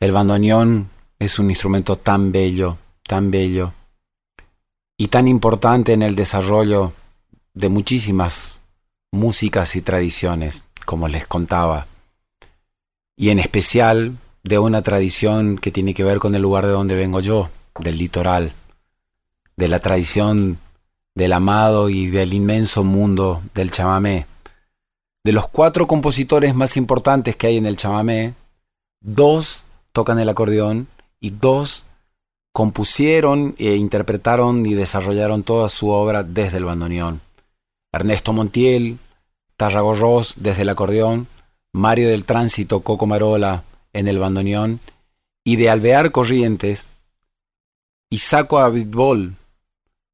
El 0.00 0.12
bandoneón 0.12 0.88
es 1.18 1.38
un 1.38 1.50
instrumento 1.50 1.96
tan 1.96 2.32
bello, 2.32 2.78
tan 3.06 3.30
bello, 3.30 3.74
y 4.96 5.08
tan 5.08 5.28
importante 5.28 5.92
en 5.92 6.00
el 6.00 6.14
desarrollo 6.14 6.94
de 7.52 7.68
muchísimas 7.68 8.62
músicas 9.12 9.76
y 9.76 9.82
tradiciones, 9.82 10.64
como 10.86 11.08
les 11.08 11.26
contaba, 11.26 11.88
y 13.16 13.28
en 13.28 13.38
especial 13.38 14.16
de 14.44 14.58
una 14.58 14.80
tradición 14.80 15.58
que 15.58 15.70
tiene 15.70 15.92
que 15.92 16.04
ver 16.04 16.20
con 16.20 16.34
el 16.34 16.40
lugar 16.40 16.64
de 16.64 16.72
donde 16.72 16.96
vengo 16.96 17.20
yo, 17.20 17.50
del 17.78 17.98
litoral, 17.98 18.54
de 19.58 19.68
la 19.68 19.80
tradición 19.80 20.58
del 21.18 21.32
amado 21.32 21.88
y 21.88 22.06
del 22.06 22.32
inmenso 22.32 22.84
mundo 22.84 23.42
del 23.52 23.72
chamamé. 23.72 24.28
De 25.24 25.32
los 25.32 25.48
cuatro 25.48 25.88
compositores 25.88 26.54
más 26.54 26.76
importantes 26.76 27.34
que 27.34 27.48
hay 27.48 27.56
en 27.56 27.66
el 27.66 27.76
chamamé, 27.76 28.34
dos 29.00 29.64
tocan 29.90 30.20
el 30.20 30.28
acordeón 30.28 30.86
y 31.18 31.30
dos 31.30 31.84
compusieron 32.52 33.56
e 33.58 33.74
interpretaron 33.74 34.64
y 34.64 34.74
desarrollaron 34.74 35.42
toda 35.42 35.68
su 35.68 35.88
obra 35.88 36.22
desde 36.22 36.58
el 36.58 36.64
bandoneón. 36.66 37.20
Ernesto 37.92 38.32
Montiel, 38.32 39.00
Tarragorros 39.56 40.34
desde 40.36 40.62
el 40.62 40.68
acordeón, 40.68 41.26
Mario 41.72 42.10
del 42.10 42.26
Tránsito 42.26 42.82
Coco 42.82 43.08
Marola 43.08 43.64
en 43.92 44.06
el 44.06 44.20
bandoneón 44.20 44.78
y 45.42 45.56
de 45.56 45.68
Alvear 45.68 46.12
Corrientes, 46.12 46.86
Isaco 48.08 48.60
Abitbol 48.60 49.37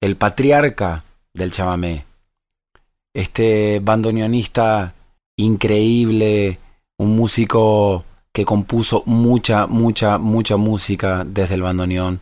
el 0.04 0.16
patriarca 0.16 1.02
del 1.32 1.50
chamamé. 1.50 2.04
Este 3.14 3.80
bandoneonista 3.80 4.94
increíble, 5.34 6.58
un 6.98 7.16
músico 7.16 8.04
que 8.30 8.44
compuso 8.44 9.02
mucha, 9.06 9.66
mucha, 9.66 10.18
mucha 10.18 10.58
música 10.58 11.24
desde 11.24 11.54
el 11.54 11.62
bandoneón. 11.62 12.20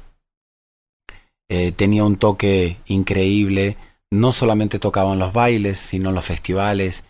Eh, 1.51 1.73
tenía 1.73 2.05
un 2.05 2.19
toque 2.19 2.77
increíble, 2.87 3.77
no 4.13 4.31
solamente 4.31 4.79
tocaba 4.79 5.15
en 5.15 5.19
los 5.19 5.33
bailes, 5.33 5.79
sino 5.79 6.11
en 6.11 6.15
los 6.15 6.25
festivales, 6.25 7.05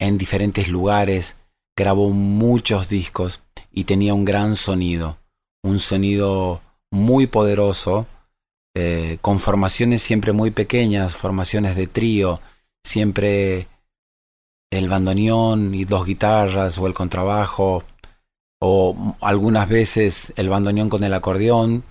en 0.00 0.18
diferentes 0.18 0.66
lugares, 0.66 1.38
grabó 1.76 2.10
muchos 2.10 2.88
discos 2.88 3.42
y 3.70 3.84
tenía 3.84 4.12
un 4.14 4.24
gran 4.24 4.56
sonido, 4.56 5.18
un 5.62 5.78
sonido 5.78 6.62
muy 6.90 7.28
poderoso 7.28 8.08
eh, 8.74 9.18
con 9.20 9.38
formaciones 9.38 10.02
siempre 10.02 10.32
muy 10.32 10.50
pequeñas, 10.50 11.14
formaciones 11.14 11.76
de 11.76 11.86
trío, 11.86 12.40
siempre 12.84 13.68
el 14.70 14.88
bandoneón 14.88 15.74
y 15.74 15.84
dos 15.84 16.06
guitarras 16.06 16.78
o 16.78 16.86
el 16.86 16.94
contrabajo, 16.94 17.84
o 18.60 19.16
algunas 19.20 19.68
veces 19.68 20.32
el 20.36 20.48
bandoneón 20.48 20.88
con 20.88 21.02
el 21.02 21.14
acordeón. 21.14 21.84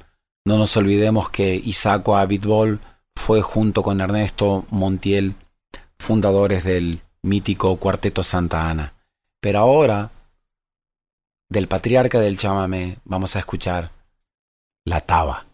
No 0.46 0.58
nos 0.58 0.78
olvidemos 0.78 1.30
que 1.30 1.56
Isaco 1.56 2.16
Abitbol 2.16 2.80
fue 3.16 3.42
junto 3.42 3.84
con 3.84 4.00
Ernesto 4.00 4.66
Montiel 4.70 5.36
fundadores 6.00 6.64
del 6.64 7.02
mítico 7.22 7.76
Cuarteto 7.76 8.24
Santa 8.24 8.70
Ana. 8.70 8.94
Pero 9.42 9.60
ahora, 9.60 10.12
del 11.50 11.68
patriarca 11.68 12.20
del 12.20 12.38
chamamé, 12.38 12.98
vamos 13.04 13.36
a 13.36 13.40
escuchar 13.40 13.92
la 14.86 15.02
taba. 15.02 15.46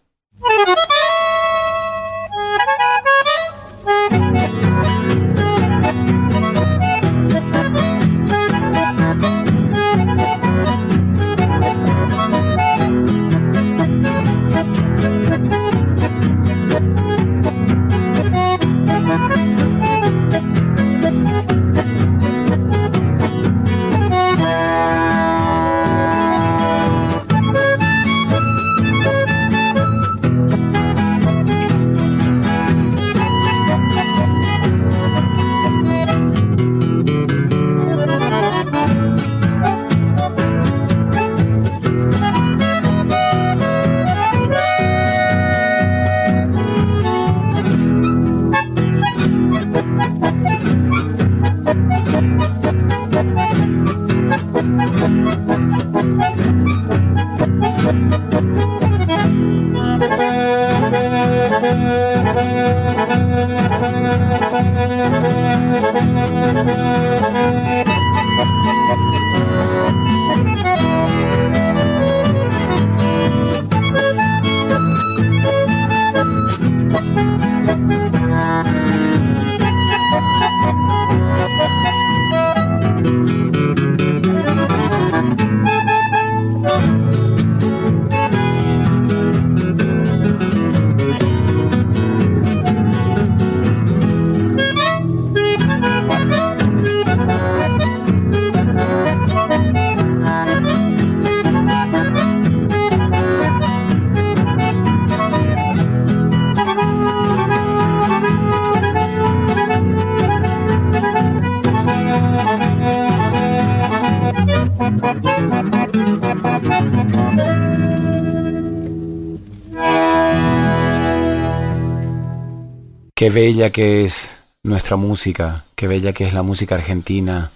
Qué 123.26 123.30
bella 123.30 123.72
que 123.72 124.04
es 124.04 124.30
nuestra 124.62 124.96
música, 124.96 125.64
qué 125.74 125.88
bella 125.88 126.12
que 126.12 126.26
es 126.26 126.32
la 126.32 126.44
música 126.44 126.76
argentina, 126.76 127.50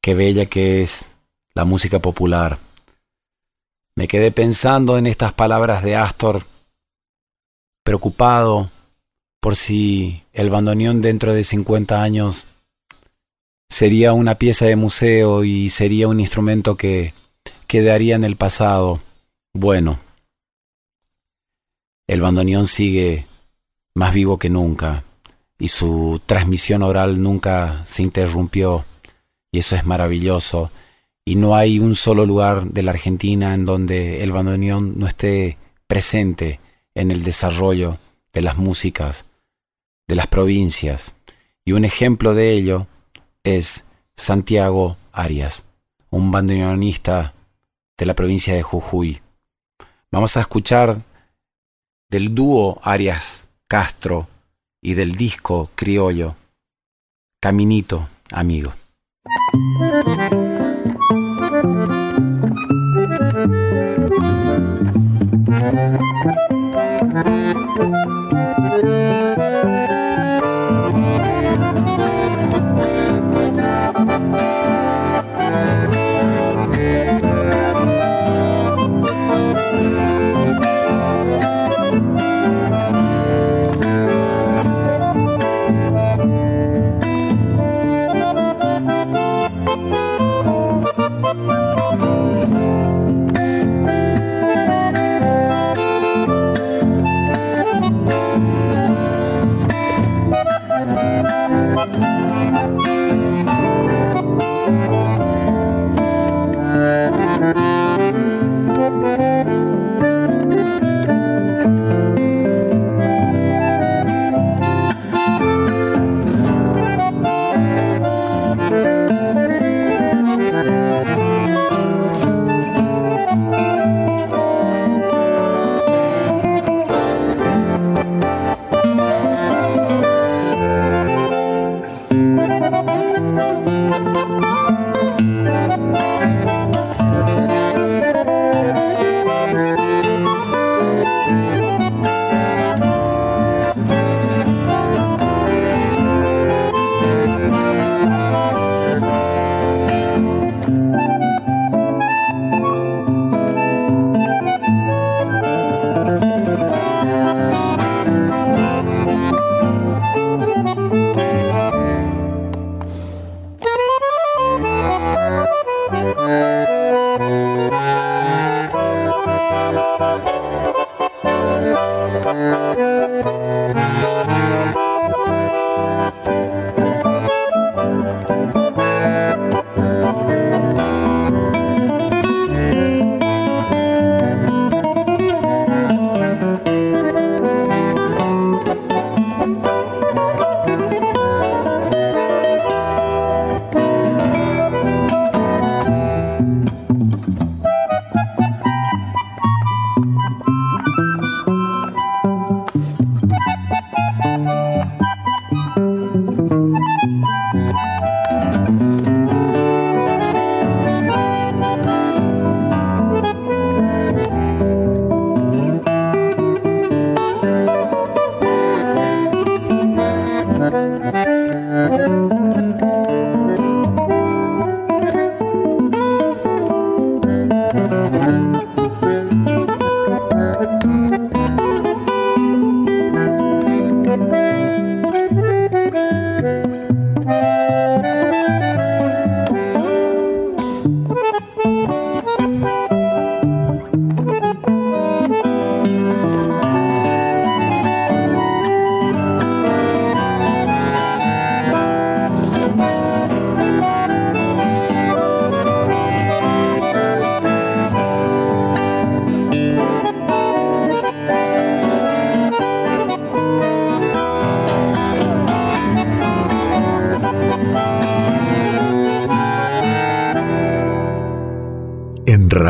qué 0.00 0.14
bella 0.14 0.46
que 0.46 0.80
es 0.80 1.10
la 1.52 1.66
música 1.66 1.98
popular. 1.98 2.58
Me 3.96 4.08
quedé 4.08 4.32
pensando 4.32 4.96
en 4.96 5.06
estas 5.06 5.34
palabras 5.34 5.82
de 5.84 5.94
Astor, 5.94 6.46
preocupado 7.84 8.70
por 9.42 9.56
si 9.56 10.22
el 10.32 10.48
bandoneón 10.48 11.02
dentro 11.02 11.34
de 11.34 11.44
50 11.44 12.02
años 12.02 12.46
sería 13.68 14.14
una 14.14 14.36
pieza 14.36 14.64
de 14.64 14.76
museo 14.76 15.44
y 15.44 15.68
sería 15.68 16.08
un 16.08 16.18
instrumento 16.18 16.78
que 16.78 17.12
quedaría 17.66 18.16
en 18.16 18.24
el 18.24 18.36
pasado. 18.36 19.02
Bueno, 19.52 20.00
el 22.06 22.22
bandoneón 22.22 22.66
sigue 22.66 23.27
más 23.94 24.14
vivo 24.14 24.38
que 24.38 24.50
nunca, 24.50 25.04
y 25.58 25.68
su 25.68 26.20
transmisión 26.26 26.82
oral 26.82 27.20
nunca 27.20 27.84
se 27.84 28.02
interrumpió, 28.02 28.84
y 29.50 29.58
eso 29.58 29.76
es 29.76 29.84
maravilloso. 29.84 30.70
Y 31.24 31.34
no 31.34 31.56
hay 31.56 31.78
un 31.78 31.94
solo 31.94 32.24
lugar 32.24 32.68
de 32.68 32.82
la 32.82 32.92
Argentina 32.92 33.54
en 33.54 33.64
donde 33.64 34.22
el 34.22 34.32
bandoneón 34.32 34.98
no 34.98 35.06
esté 35.06 35.58
presente 35.86 36.60
en 36.94 37.10
el 37.10 37.22
desarrollo 37.22 37.98
de 38.32 38.42
las 38.42 38.56
músicas 38.56 39.26
de 40.08 40.16
las 40.16 40.26
provincias. 40.26 41.14
Y 41.64 41.72
un 41.72 41.84
ejemplo 41.84 42.34
de 42.34 42.52
ello 42.52 42.86
es 43.44 43.84
Santiago 44.16 44.96
Arias, 45.12 45.64
un 46.10 46.32
bandoneonista 46.32 47.34
de 47.96 48.06
la 48.06 48.14
provincia 48.14 48.54
de 48.54 48.62
Jujuy. 48.62 49.20
Vamos 50.10 50.36
a 50.36 50.40
escuchar 50.40 51.02
del 52.08 52.34
dúo 52.34 52.80
Arias 52.82 53.47
Castro 53.70 54.26
y 54.82 54.94
del 54.94 55.14
disco 55.14 55.70
criollo 55.74 56.36
Caminito, 57.38 58.08
amigo. 58.30 58.72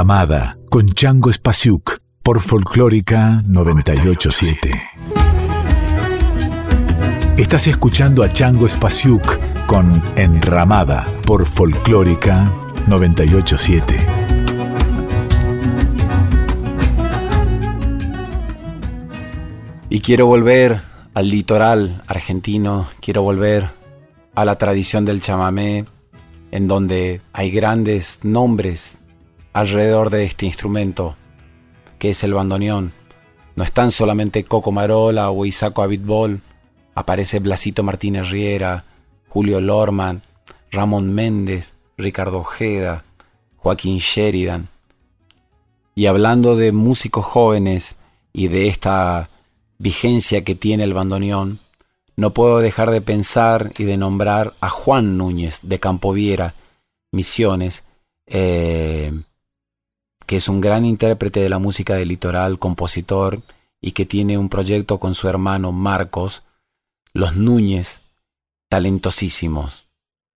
Ramada 0.09 0.57
con 0.71 0.95
Chango 0.95 1.31
Spasiuk 1.31 1.99
por 2.23 2.41
Folclórica 2.41 3.43
987. 3.45 4.73
Estás 7.37 7.67
escuchando 7.67 8.23
a 8.23 8.33
Chango 8.33 8.67
Spasiuk 8.67 9.39
con 9.67 10.03
Enramada 10.17 11.07
por 11.27 11.45
Folclórica 11.45 12.51
987. 12.87 13.99
Y 19.91 20.01
quiero 20.01 20.25
volver 20.25 20.81
al 21.13 21.29
litoral 21.29 22.03
argentino, 22.07 22.89
quiero 23.03 23.21
volver 23.21 23.69
a 24.35 24.47
la 24.47 24.57
tradición 24.57 25.05
del 25.05 25.21
chamamé, 25.21 25.85
en 26.51 26.67
donde 26.67 27.21
hay 27.35 27.51
grandes 27.51 28.21
nombres 28.23 28.97
alrededor 29.59 30.11
de 30.11 30.23
este 30.23 30.47
instrumento, 30.47 31.17
que 31.99 32.11
es 32.11 32.23
el 32.23 32.33
bandoneón. 32.33 32.93
No 33.57 33.65
están 33.65 33.91
solamente 33.91 34.45
Coco 34.45 34.71
Marola 34.71 35.33
o 35.33 35.45
Isaco 35.45 35.83
Abitbol, 35.83 36.43
aparece 36.95 37.41
Blasito 37.41 37.83
Martínez 37.83 38.31
Riera, 38.31 38.85
Julio 39.27 39.61
Lorman, 39.61 40.23
Ramón 40.71 41.13
Méndez, 41.13 41.75
Ricardo 41.97 42.39
Ojeda, 42.39 43.03
Joaquín 43.57 43.99
Sheridan. 43.99 44.69
Y 45.97 46.07
hablando 46.07 46.55
de 46.55 46.71
músicos 46.71 47.27
jóvenes 47.27 47.97
y 48.33 48.47
de 48.47 48.69
esta 48.69 49.29
vigencia 49.79 50.45
que 50.45 50.55
tiene 50.55 50.85
el 50.85 50.95
bandoneón, 50.95 51.59
no 52.15 52.33
puedo 52.33 52.61
dejar 52.61 52.93
de 52.93 53.01
pensar 53.01 53.73
y 53.77 53.83
de 53.83 53.97
nombrar 53.97 54.55
a 54.61 54.71
Juan 54.71 55.19
Núñez 55.19 55.59
de 55.65 55.81
Campoviera, 55.81 56.55
Misiones, 57.11 57.83
eh, 58.29 59.13
que 60.29 60.37
es 60.37 60.51
un 60.51 60.61
gran 60.61 60.85
intérprete 60.85 61.41
de 61.41 61.49
la 61.49 61.59
música 61.59 61.95
del 61.95 62.09
litoral, 62.09 62.59
compositor, 62.59 63.41
y 63.81 63.93
que 63.93 64.05
tiene 64.05 64.37
un 64.37 64.51
proyecto 64.51 64.99
con 64.99 65.15
su 65.15 65.27
hermano 65.27 65.73
Marcos, 65.73 66.43
Los 67.15 67.35
Núñez, 67.35 68.03
talentosísimos. 68.69 69.87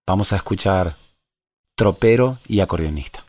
Vamos 0.07 0.33
a 0.33 0.37
escuchar 0.37 0.97
Tropero 1.75 2.39
y 2.49 2.61
acordeonista. 2.61 3.27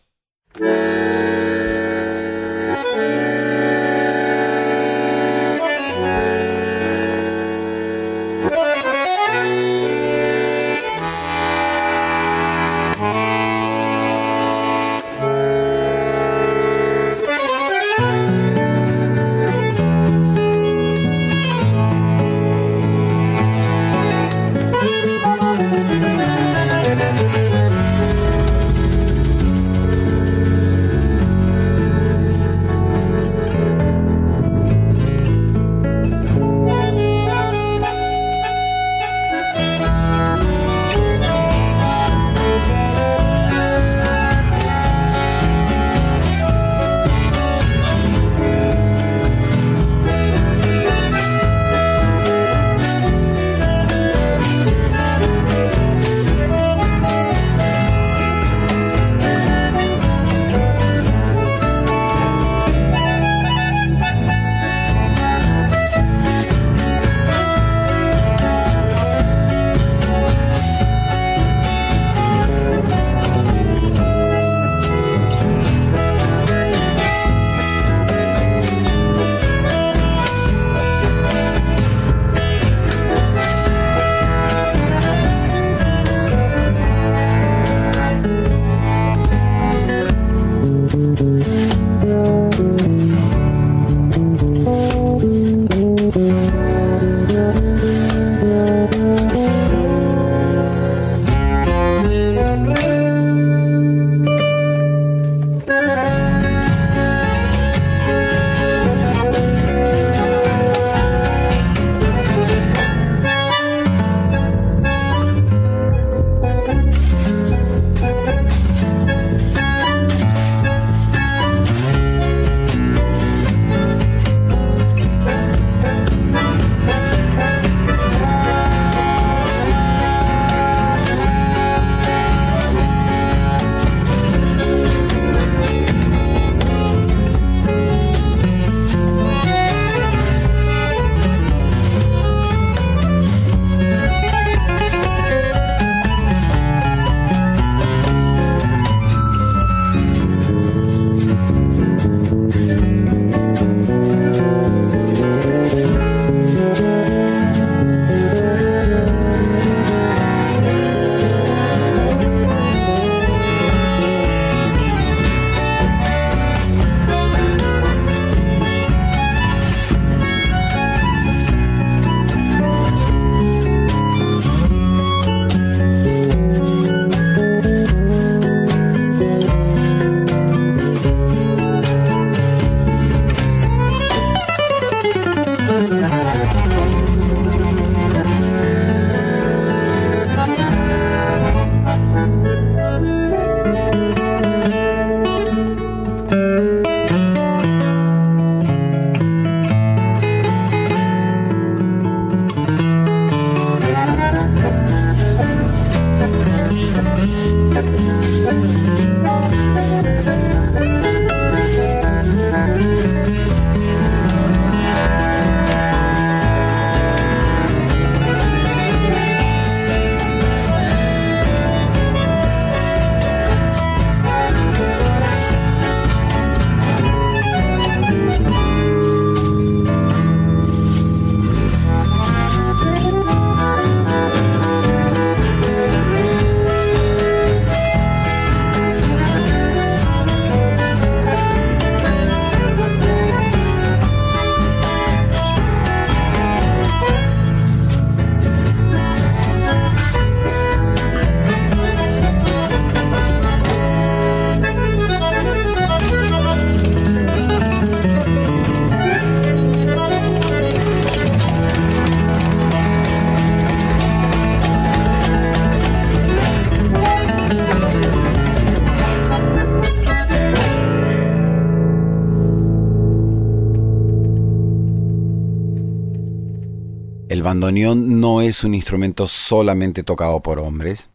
Bandoneón 277.54 278.20
no 278.20 278.41
es 278.41 278.64
un 278.64 278.74
instrumento 278.74 279.28
solamente 279.28 280.01
tocado 280.01 280.39
por 280.39 280.58
hombres. 280.58 281.12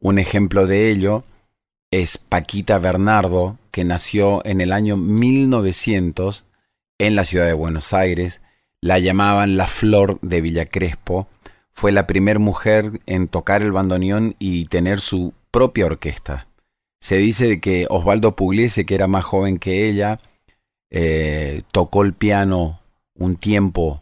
Un 0.00 0.18
ejemplo 0.18 0.66
de 0.66 0.90
ello 0.90 1.22
es 1.92 2.18
Paquita 2.18 2.80
Bernardo, 2.80 3.56
que 3.70 3.84
nació 3.84 4.44
en 4.44 4.60
el 4.60 4.72
año 4.72 4.96
1900 4.96 6.44
en 6.98 7.14
la 7.14 7.24
ciudad 7.24 7.46
de 7.46 7.52
Buenos 7.52 7.94
Aires. 7.94 8.42
La 8.80 8.98
llamaban 8.98 9.56
la 9.56 9.68
Flor 9.68 10.18
de 10.22 10.40
Villa 10.40 10.66
Crespo. 10.66 11.28
Fue 11.70 11.92
la 11.92 12.08
primera 12.08 12.40
mujer 12.40 13.00
en 13.06 13.28
tocar 13.28 13.62
el 13.62 13.70
bandoneón 13.70 14.34
y 14.40 14.64
tener 14.64 14.98
su 14.98 15.34
propia 15.52 15.86
orquesta. 15.86 16.48
Se 17.00 17.16
dice 17.18 17.60
que 17.60 17.86
Osvaldo 17.88 18.34
Pugliese, 18.34 18.84
que 18.86 18.96
era 18.96 19.06
más 19.06 19.24
joven 19.24 19.60
que 19.60 19.88
ella, 19.88 20.18
eh, 20.90 21.62
tocó 21.70 22.02
el 22.02 22.12
piano 22.12 22.80
un 23.14 23.36
tiempo 23.36 24.00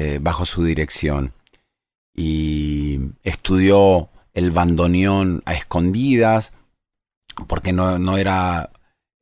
eh, 0.00 0.20
bajo 0.22 0.44
su 0.44 0.62
dirección 0.62 1.30
y 2.14 3.00
estudió 3.24 4.10
el 4.32 4.52
bandoneón 4.52 5.42
a 5.44 5.54
escondidas 5.54 6.52
porque 7.48 7.72
no, 7.72 7.98
no 7.98 8.16
era 8.16 8.70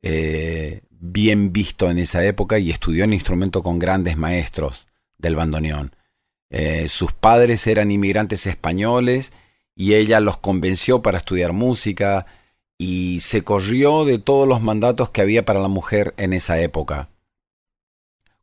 eh, 0.03 0.81
bien 0.91 1.51
visto 1.51 1.89
en 1.89 1.97
esa 1.97 2.23
época 2.23 2.59
y 2.59 2.69
estudió 2.69 3.05
el 3.05 3.15
instrumento 3.15 3.63
con 3.63 3.79
grandes 3.79 4.17
maestros 4.17 4.87
del 5.17 5.35
bandoneón. 5.35 5.95
sus 6.87 7.11
padres 7.11 7.65
eran 7.65 7.89
inmigrantes 7.89 8.45
españoles 8.45 9.33
y 9.75 9.95
ella 9.95 10.19
los 10.19 10.37
convenció 10.37 11.01
para 11.01 11.17
estudiar 11.17 11.53
música 11.53 12.23
y 12.77 13.19
se 13.21 13.43
corrió 13.43 14.05
de 14.05 14.19
todos 14.19 14.47
los 14.47 14.61
mandatos 14.61 15.09
que 15.09 15.21
había 15.21 15.43
para 15.43 15.59
la 15.59 15.69
mujer 15.69 16.13
en 16.17 16.33
esa 16.33 16.59
época. 16.59 17.09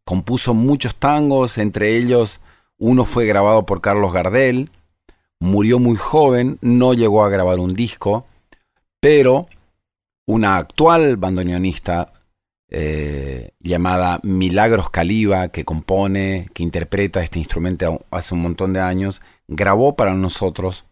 Compuso 0.04 0.54
muchos 0.54 0.94
tangos, 0.96 1.58
entre 1.58 1.96
ellos 1.96 2.40
uno 2.78 3.04
fue 3.04 3.26
grabado 3.26 3.66
por 3.66 3.80
Carlos 3.80 4.12
Gardel, 4.12 4.70
murió 5.40 5.78
muy 5.78 5.96
joven, 5.96 6.58
no 6.60 6.92
llegó 6.92 7.24
a 7.24 7.28
grabar 7.28 7.58
un 7.58 7.74
disco, 7.74 8.26
pero 9.00 9.46
una 10.26 10.56
actual 10.56 11.16
bandoneonista 11.16 12.12
eh, 12.68 13.52
llamada 13.60 14.20
Milagros 14.22 14.90
Caliba, 14.90 15.48
que 15.48 15.64
compone, 15.64 16.48
que 16.54 16.62
interpreta 16.62 17.22
este 17.22 17.38
instrumento 17.38 18.04
hace 18.10 18.34
un 18.34 18.42
montón 18.42 18.72
de 18.72 18.80
años, 18.80 19.22
grabó 19.46 19.94
para 19.94 20.14
nosotros 20.14 20.84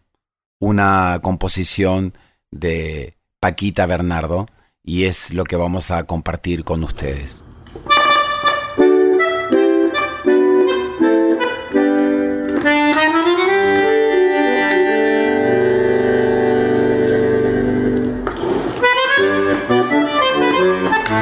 una 0.59 1.19
composición 1.21 2.13
de 2.51 3.17
Paquita 3.41 3.85
Bernardo 3.85 4.47
y 4.83 5.03
es 5.03 5.33
lo 5.33 5.43
que 5.43 5.57
vamos 5.57 5.91
a 5.91 6.05
compartir 6.05 6.63
con 6.63 6.83
ustedes. 6.83 7.42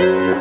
Enramada, 0.00 0.38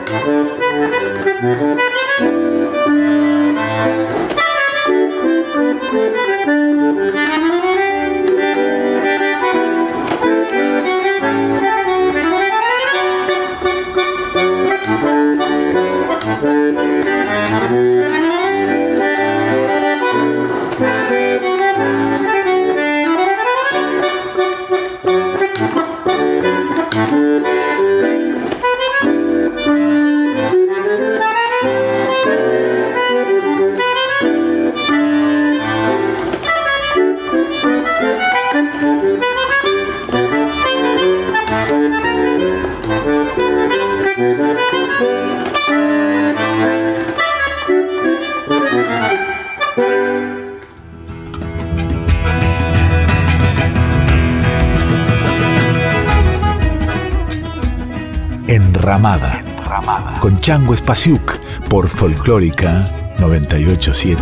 con 60.28 60.42
Chango 60.42 60.74
Espasiuk 60.74 61.40
por 61.70 61.88
Folclórica 61.88 63.16
987. 63.18 64.20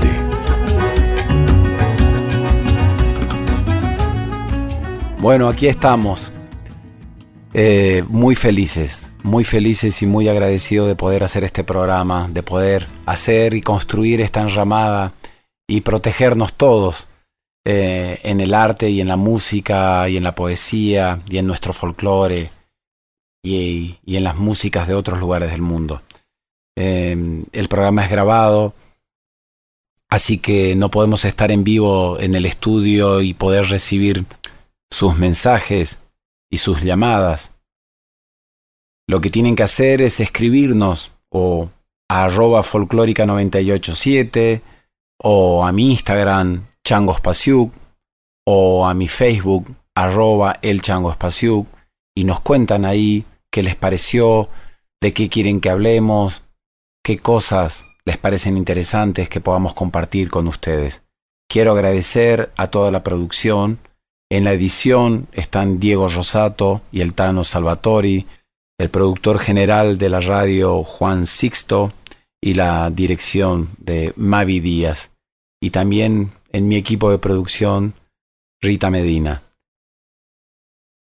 Bueno, 5.17 5.47
aquí 5.47 5.65
estamos. 5.65 6.31
Eh, 7.55 8.03
muy 8.07 8.35
felices, 8.35 9.11
muy 9.23 9.45
felices 9.45 9.99
y 10.03 10.05
muy 10.05 10.27
agradecidos 10.27 10.87
de 10.87 10.95
poder 10.95 11.23
hacer 11.23 11.43
este 11.43 11.63
programa, 11.63 12.29
de 12.31 12.43
poder 12.43 12.85
hacer 13.07 13.55
y 13.55 13.61
construir 13.61 14.21
esta 14.21 14.41
enramada 14.41 15.13
y 15.67 15.81
protegernos 15.81 16.53
todos 16.53 17.07
eh, 17.65 18.19
en 18.21 18.41
el 18.41 18.53
arte 18.53 18.91
y 18.91 19.01
en 19.01 19.07
la 19.07 19.15
música 19.15 20.07
y 20.07 20.17
en 20.17 20.23
la 20.23 20.35
poesía 20.35 21.21
y 21.31 21.39
en 21.39 21.47
nuestro 21.47 21.73
folclore 21.73 22.51
y, 23.45 23.99
en 24.05 24.23
las 24.23 24.37
músicas 24.37 24.87
de 24.87 24.95
otros 24.95 25.19
lugares 25.19 25.51
del 25.51 25.61
mundo. 25.61 26.01
Em, 26.75 27.45
el 27.51 27.69
programa 27.69 28.03
es 28.03 28.11
grabado, 28.11 28.73
así 30.09 30.39
que 30.39 30.75
no 30.75 30.89
podemos 30.89 31.23
estar 31.25 31.51
en 31.51 31.63
vivo 31.63 32.19
en 32.19 32.35
el 32.35 32.45
estudio 32.45 33.21
y 33.21 33.33
poder 33.33 33.65
recibir 33.67 34.25
sus 34.89 35.17
mensajes 35.17 36.03
y 36.49 36.57
sus 36.57 36.81
llamadas. 36.81 37.51
Lo 39.07 39.21
que 39.21 39.29
tienen 39.29 39.55
que 39.55 39.63
hacer 39.63 40.01
es 40.01 40.19
escribirnos 40.19 41.11
o 41.29 41.69
a 42.09 42.25
arroba 42.25 42.63
folclórica 42.63 43.25
987 43.25 44.61
o 45.19 45.65
a 45.65 45.71
mi 45.71 45.91
Instagram 45.91 46.65
changospasiuk 46.83 47.71
o 48.45 48.87
a 48.87 48.93
mi 48.93 49.07
Facebook 49.07 49.75
arroba 49.95 50.57
el 50.61 50.81
y 52.17 52.23
nos 52.23 52.39
cuentan 52.41 52.85
ahí 52.85 53.25
qué 53.55 53.63
les 53.63 53.77
pareció, 53.77 54.49
de 55.01 55.13
qué 55.13 55.29
quieren 55.29 55.61
que 55.61 55.69
hablemos, 55.69 56.43
qué 57.01 57.19
cosas 57.19 57.85
les 58.03 58.17
parecen 58.17 58.57
interesantes 58.57 59.29
que 59.29 59.39
podamos 59.39 59.73
compartir 59.73 60.29
con 60.29 60.49
ustedes. 60.49 61.03
Quiero 61.49 61.71
agradecer 61.71 62.51
a 62.57 62.67
toda 62.67 62.91
la 62.91 63.01
producción. 63.01 63.79
En 64.29 64.43
la 64.43 64.51
edición 64.51 65.29
están 65.31 65.79
Diego 65.79 66.09
Rosato 66.09 66.81
y 66.91 66.99
el 66.99 67.13
Tano 67.13 67.45
Salvatori, 67.45 68.27
el 68.77 68.89
productor 68.89 69.39
general 69.39 69.97
de 69.97 70.09
la 70.09 70.19
radio 70.19 70.83
Juan 70.83 71.25
Sixto 71.25 71.93
y 72.43 72.55
la 72.55 72.89
dirección 72.89 73.69
de 73.77 74.11
Mavi 74.17 74.59
Díaz. 74.59 75.11
Y 75.61 75.69
también 75.69 76.33
en 76.51 76.67
mi 76.67 76.75
equipo 76.75 77.09
de 77.09 77.19
producción 77.19 77.93
Rita 78.61 78.89
Medina. 78.89 79.43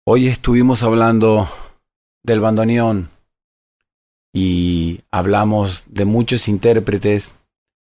Hoy 0.07 0.29
estuvimos 0.29 0.85
hablando 0.85 1.49
del 2.25 2.41
bandoneón 2.41 3.11
y 4.35 5.03
hablamos 5.13 5.85
de 5.89 6.05
muchos 6.05 6.49
intérpretes. 6.49 7.35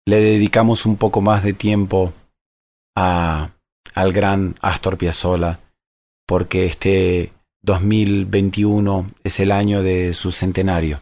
Le 0.06 0.20
dedicamos 0.20 0.86
un 0.86 0.98
poco 0.98 1.22
más 1.22 1.44
de 1.44 1.54
tiempo 1.54 2.14
a, 2.96 3.50
al 3.96 4.14
gran 4.14 4.56
Astor 4.62 4.98
Piazzolla 4.98 5.60
porque 6.28 6.66
este 6.66 7.32
2021 7.64 9.12
es 9.24 9.40
el 9.40 9.52
año 9.52 9.82
de 9.82 10.14
su 10.14 10.32
centenario. 10.32 11.02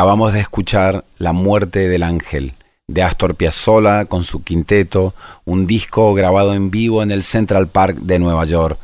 Acabamos 0.00 0.32
de 0.32 0.40
escuchar 0.40 1.04
La 1.18 1.34
muerte 1.34 1.86
del 1.90 2.02
ángel 2.04 2.54
de 2.88 3.02
Astor 3.02 3.34
Piazzolla 3.34 4.06
con 4.06 4.24
su 4.24 4.42
quinteto, 4.42 5.12
un 5.44 5.66
disco 5.66 6.14
grabado 6.14 6.54
en 6.54 6.70
vivo 6.70 7.02
en 7.02 7.10
el 7.10 7.22
Central 7.22 7.68
Park 7.68 7.98
de 7.98 8.18
Nueva 8.18 8.46
York. 8.46 8.78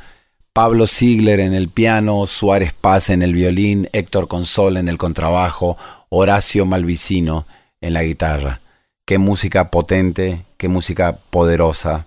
Pablo 0.52 0.86
Ziegler 0.86 1.40
en 1.40 1.54
el 1.54 1.70
piano, 1.70 2.26
Suárez 2.26 2.74
Paz 2.74 3.08
en 3.08 3.22
el 3.22 3.32
violín, 3.32 3.88
Héctor 3.94 4.28
Consol 4.28 4.76
en 4.76 4.90
el 4.90 4.98
contrabajo, 4.98 5.78
Horacio 6.10 6.66
Malvicino 6.66 7.46
en 7.80 7.94
la 7.94 8.02
guitarra. 8.02 8.60
Qué 9.06 9.16
música 9.16 9.70
potente, 9.70 10.44
qué 10.58 10.68
música 10.68 11.16
poderosa, 11.30 12.04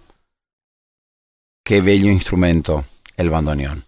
qué 1.66 1.82
bello 1.82 2.12
instrumento 2.12 2.86
el 3.18 3.32
bandoneón. 3.32 3.86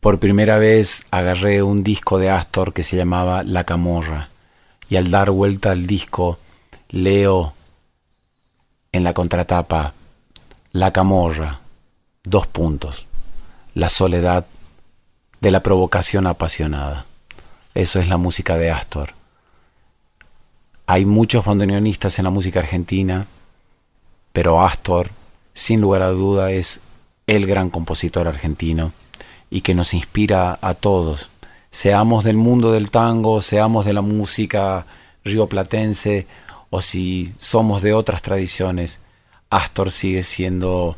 por 0.00 0.18
primera 0.18 0.58
vez 0.58 1.06
agarré 1.10 1.62
un 1.62 1.82
disco 1.82 2.18
de 2.18 2.28
Astor 2.28 2.74
que 2.74 2.82
se 2.82 2.98
llamaba 2.98 3.44
La 3.44 3.64
Camorra 3.64 4.28
y 4.90 4.96
al 4.96 5.10
dar 5.10 5.30
vuelta 5.30 5.70
al 5.70 5.86
disco 5.86 6.38
leo 6.90 7.54
en 8.92 9.04
la 9.04 9.14
contratapa 9.14 9.94
La 10.72 10.92
Camorra, 10.92 11.60
dos 12.24 12.46
puntos, 12.46 13.06
la 13.72 13.88
soledad 13.88 14.44
de 15.40 15.50
la 15.50 15.62
provocación 15.62 16.26
apasionada. 16.26 17.06
Eso 17.74 18.00
es 18.00 18.08
la 18.08 18.18
música 18.18 18.58
de 18.58 18.70
Astor. 18.70 19.14
Hay 20.84 21.06
muchos 21.06 21.46
bandoneonistas 21.46 22.18
en 22.18 22.26
la 22.26 22.30
música 22.30 22.60
argentina, 22.60 23.26
pero 24.34 24.60
Astor, 24.60 25.08
sin 25.54 25.80
lugar 25.80 26.02
a 26.02 26.10
duda, 26.10 26.50
es 26.50 26.82
el 27.36 27.46
gran 27.46 27.70
compositor 27.70 28.26
argentino 28.26 28.92
y 29.50 29.60
que 29.60 29.72
nos 29.72 29.94
inspira 29.94 30.58
a 30.60 30.74
todos, 30.74 31.30
seamos 31.70 32.24
del 32.24 32.36
mundo 32.36 32.72
del 32.72 32.90
tango, 32.90 33.40
seamos 33.40 33.84
de 33.84 33.92
la 33.92 34.00
música 34.00 34.84
rioplatense 35.22 36.26
o 36.70 36.80
si 36.80 37.32
somos 37.38 37.82
de 37.82 37.92
otras 37.92 38.22
tradiciones, 38.22 38.98
Astor 39.48 39.92
sigue 39.92 40.24
siendo 40.24 40.96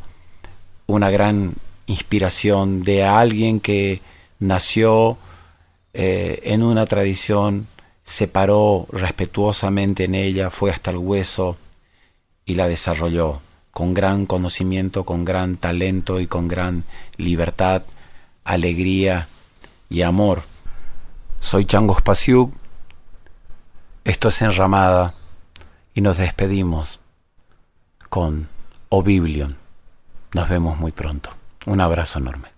una 0.87 1.11
gran 1.11 1.55
inspiración 1.87 2.83
de 2.83 3.05
alguien 3.05 3.61
que 3.61 4.01
nació 4.39 5.19
eh, 5.93 6.41
en 6.45 6.63
una 6.63 6.87
tradición, 6.87 7.67
se 8.05 8.27
paró 8.27 8.87
respetuosamente 8.91 10.05
en 10.05 10.15
ella, 10.15 10.49
fue 10.49 10.71
hasta 10.71 10.93
el 10.93 10.97
hueso 10.97 11.59
y 12.47 12.55
la 12.55 12.69
desarrolló 12.69 13.43
con 13.73 13.95
gran 13.95 14.27
conocimiento, 14.27 15.05
con 15.05 15.25
gran 15.25 15.57
talento 15.57 16.21
y 16.21 16.27
con 16.27 16.47
gran 16.47 16.85
libertad, 17.17 17.83
alegría 18.45 19.29
y 19.89 20.03
amor. 20.03 20.43
Soy 21.41 21.65
Chango 21.65 21.99
Spasiuk, 21.99 22.53
esto 24.05 24.29
es 24.29 24.43
Enramada 24.43 25.15
y 25.95 26.01
nos 26.01 26.19
despedimos 26.19 27.01
con 28.09 28.49
Oblivion. 28.89 29.57
Nos 30.35 30.49
vemos 30.49 30.79
muy 30.79 30.93
pronto. 30.93 31.31
Un 31.67 31.81
abrazo 31.81 32.19
enorme. 32.19 32.49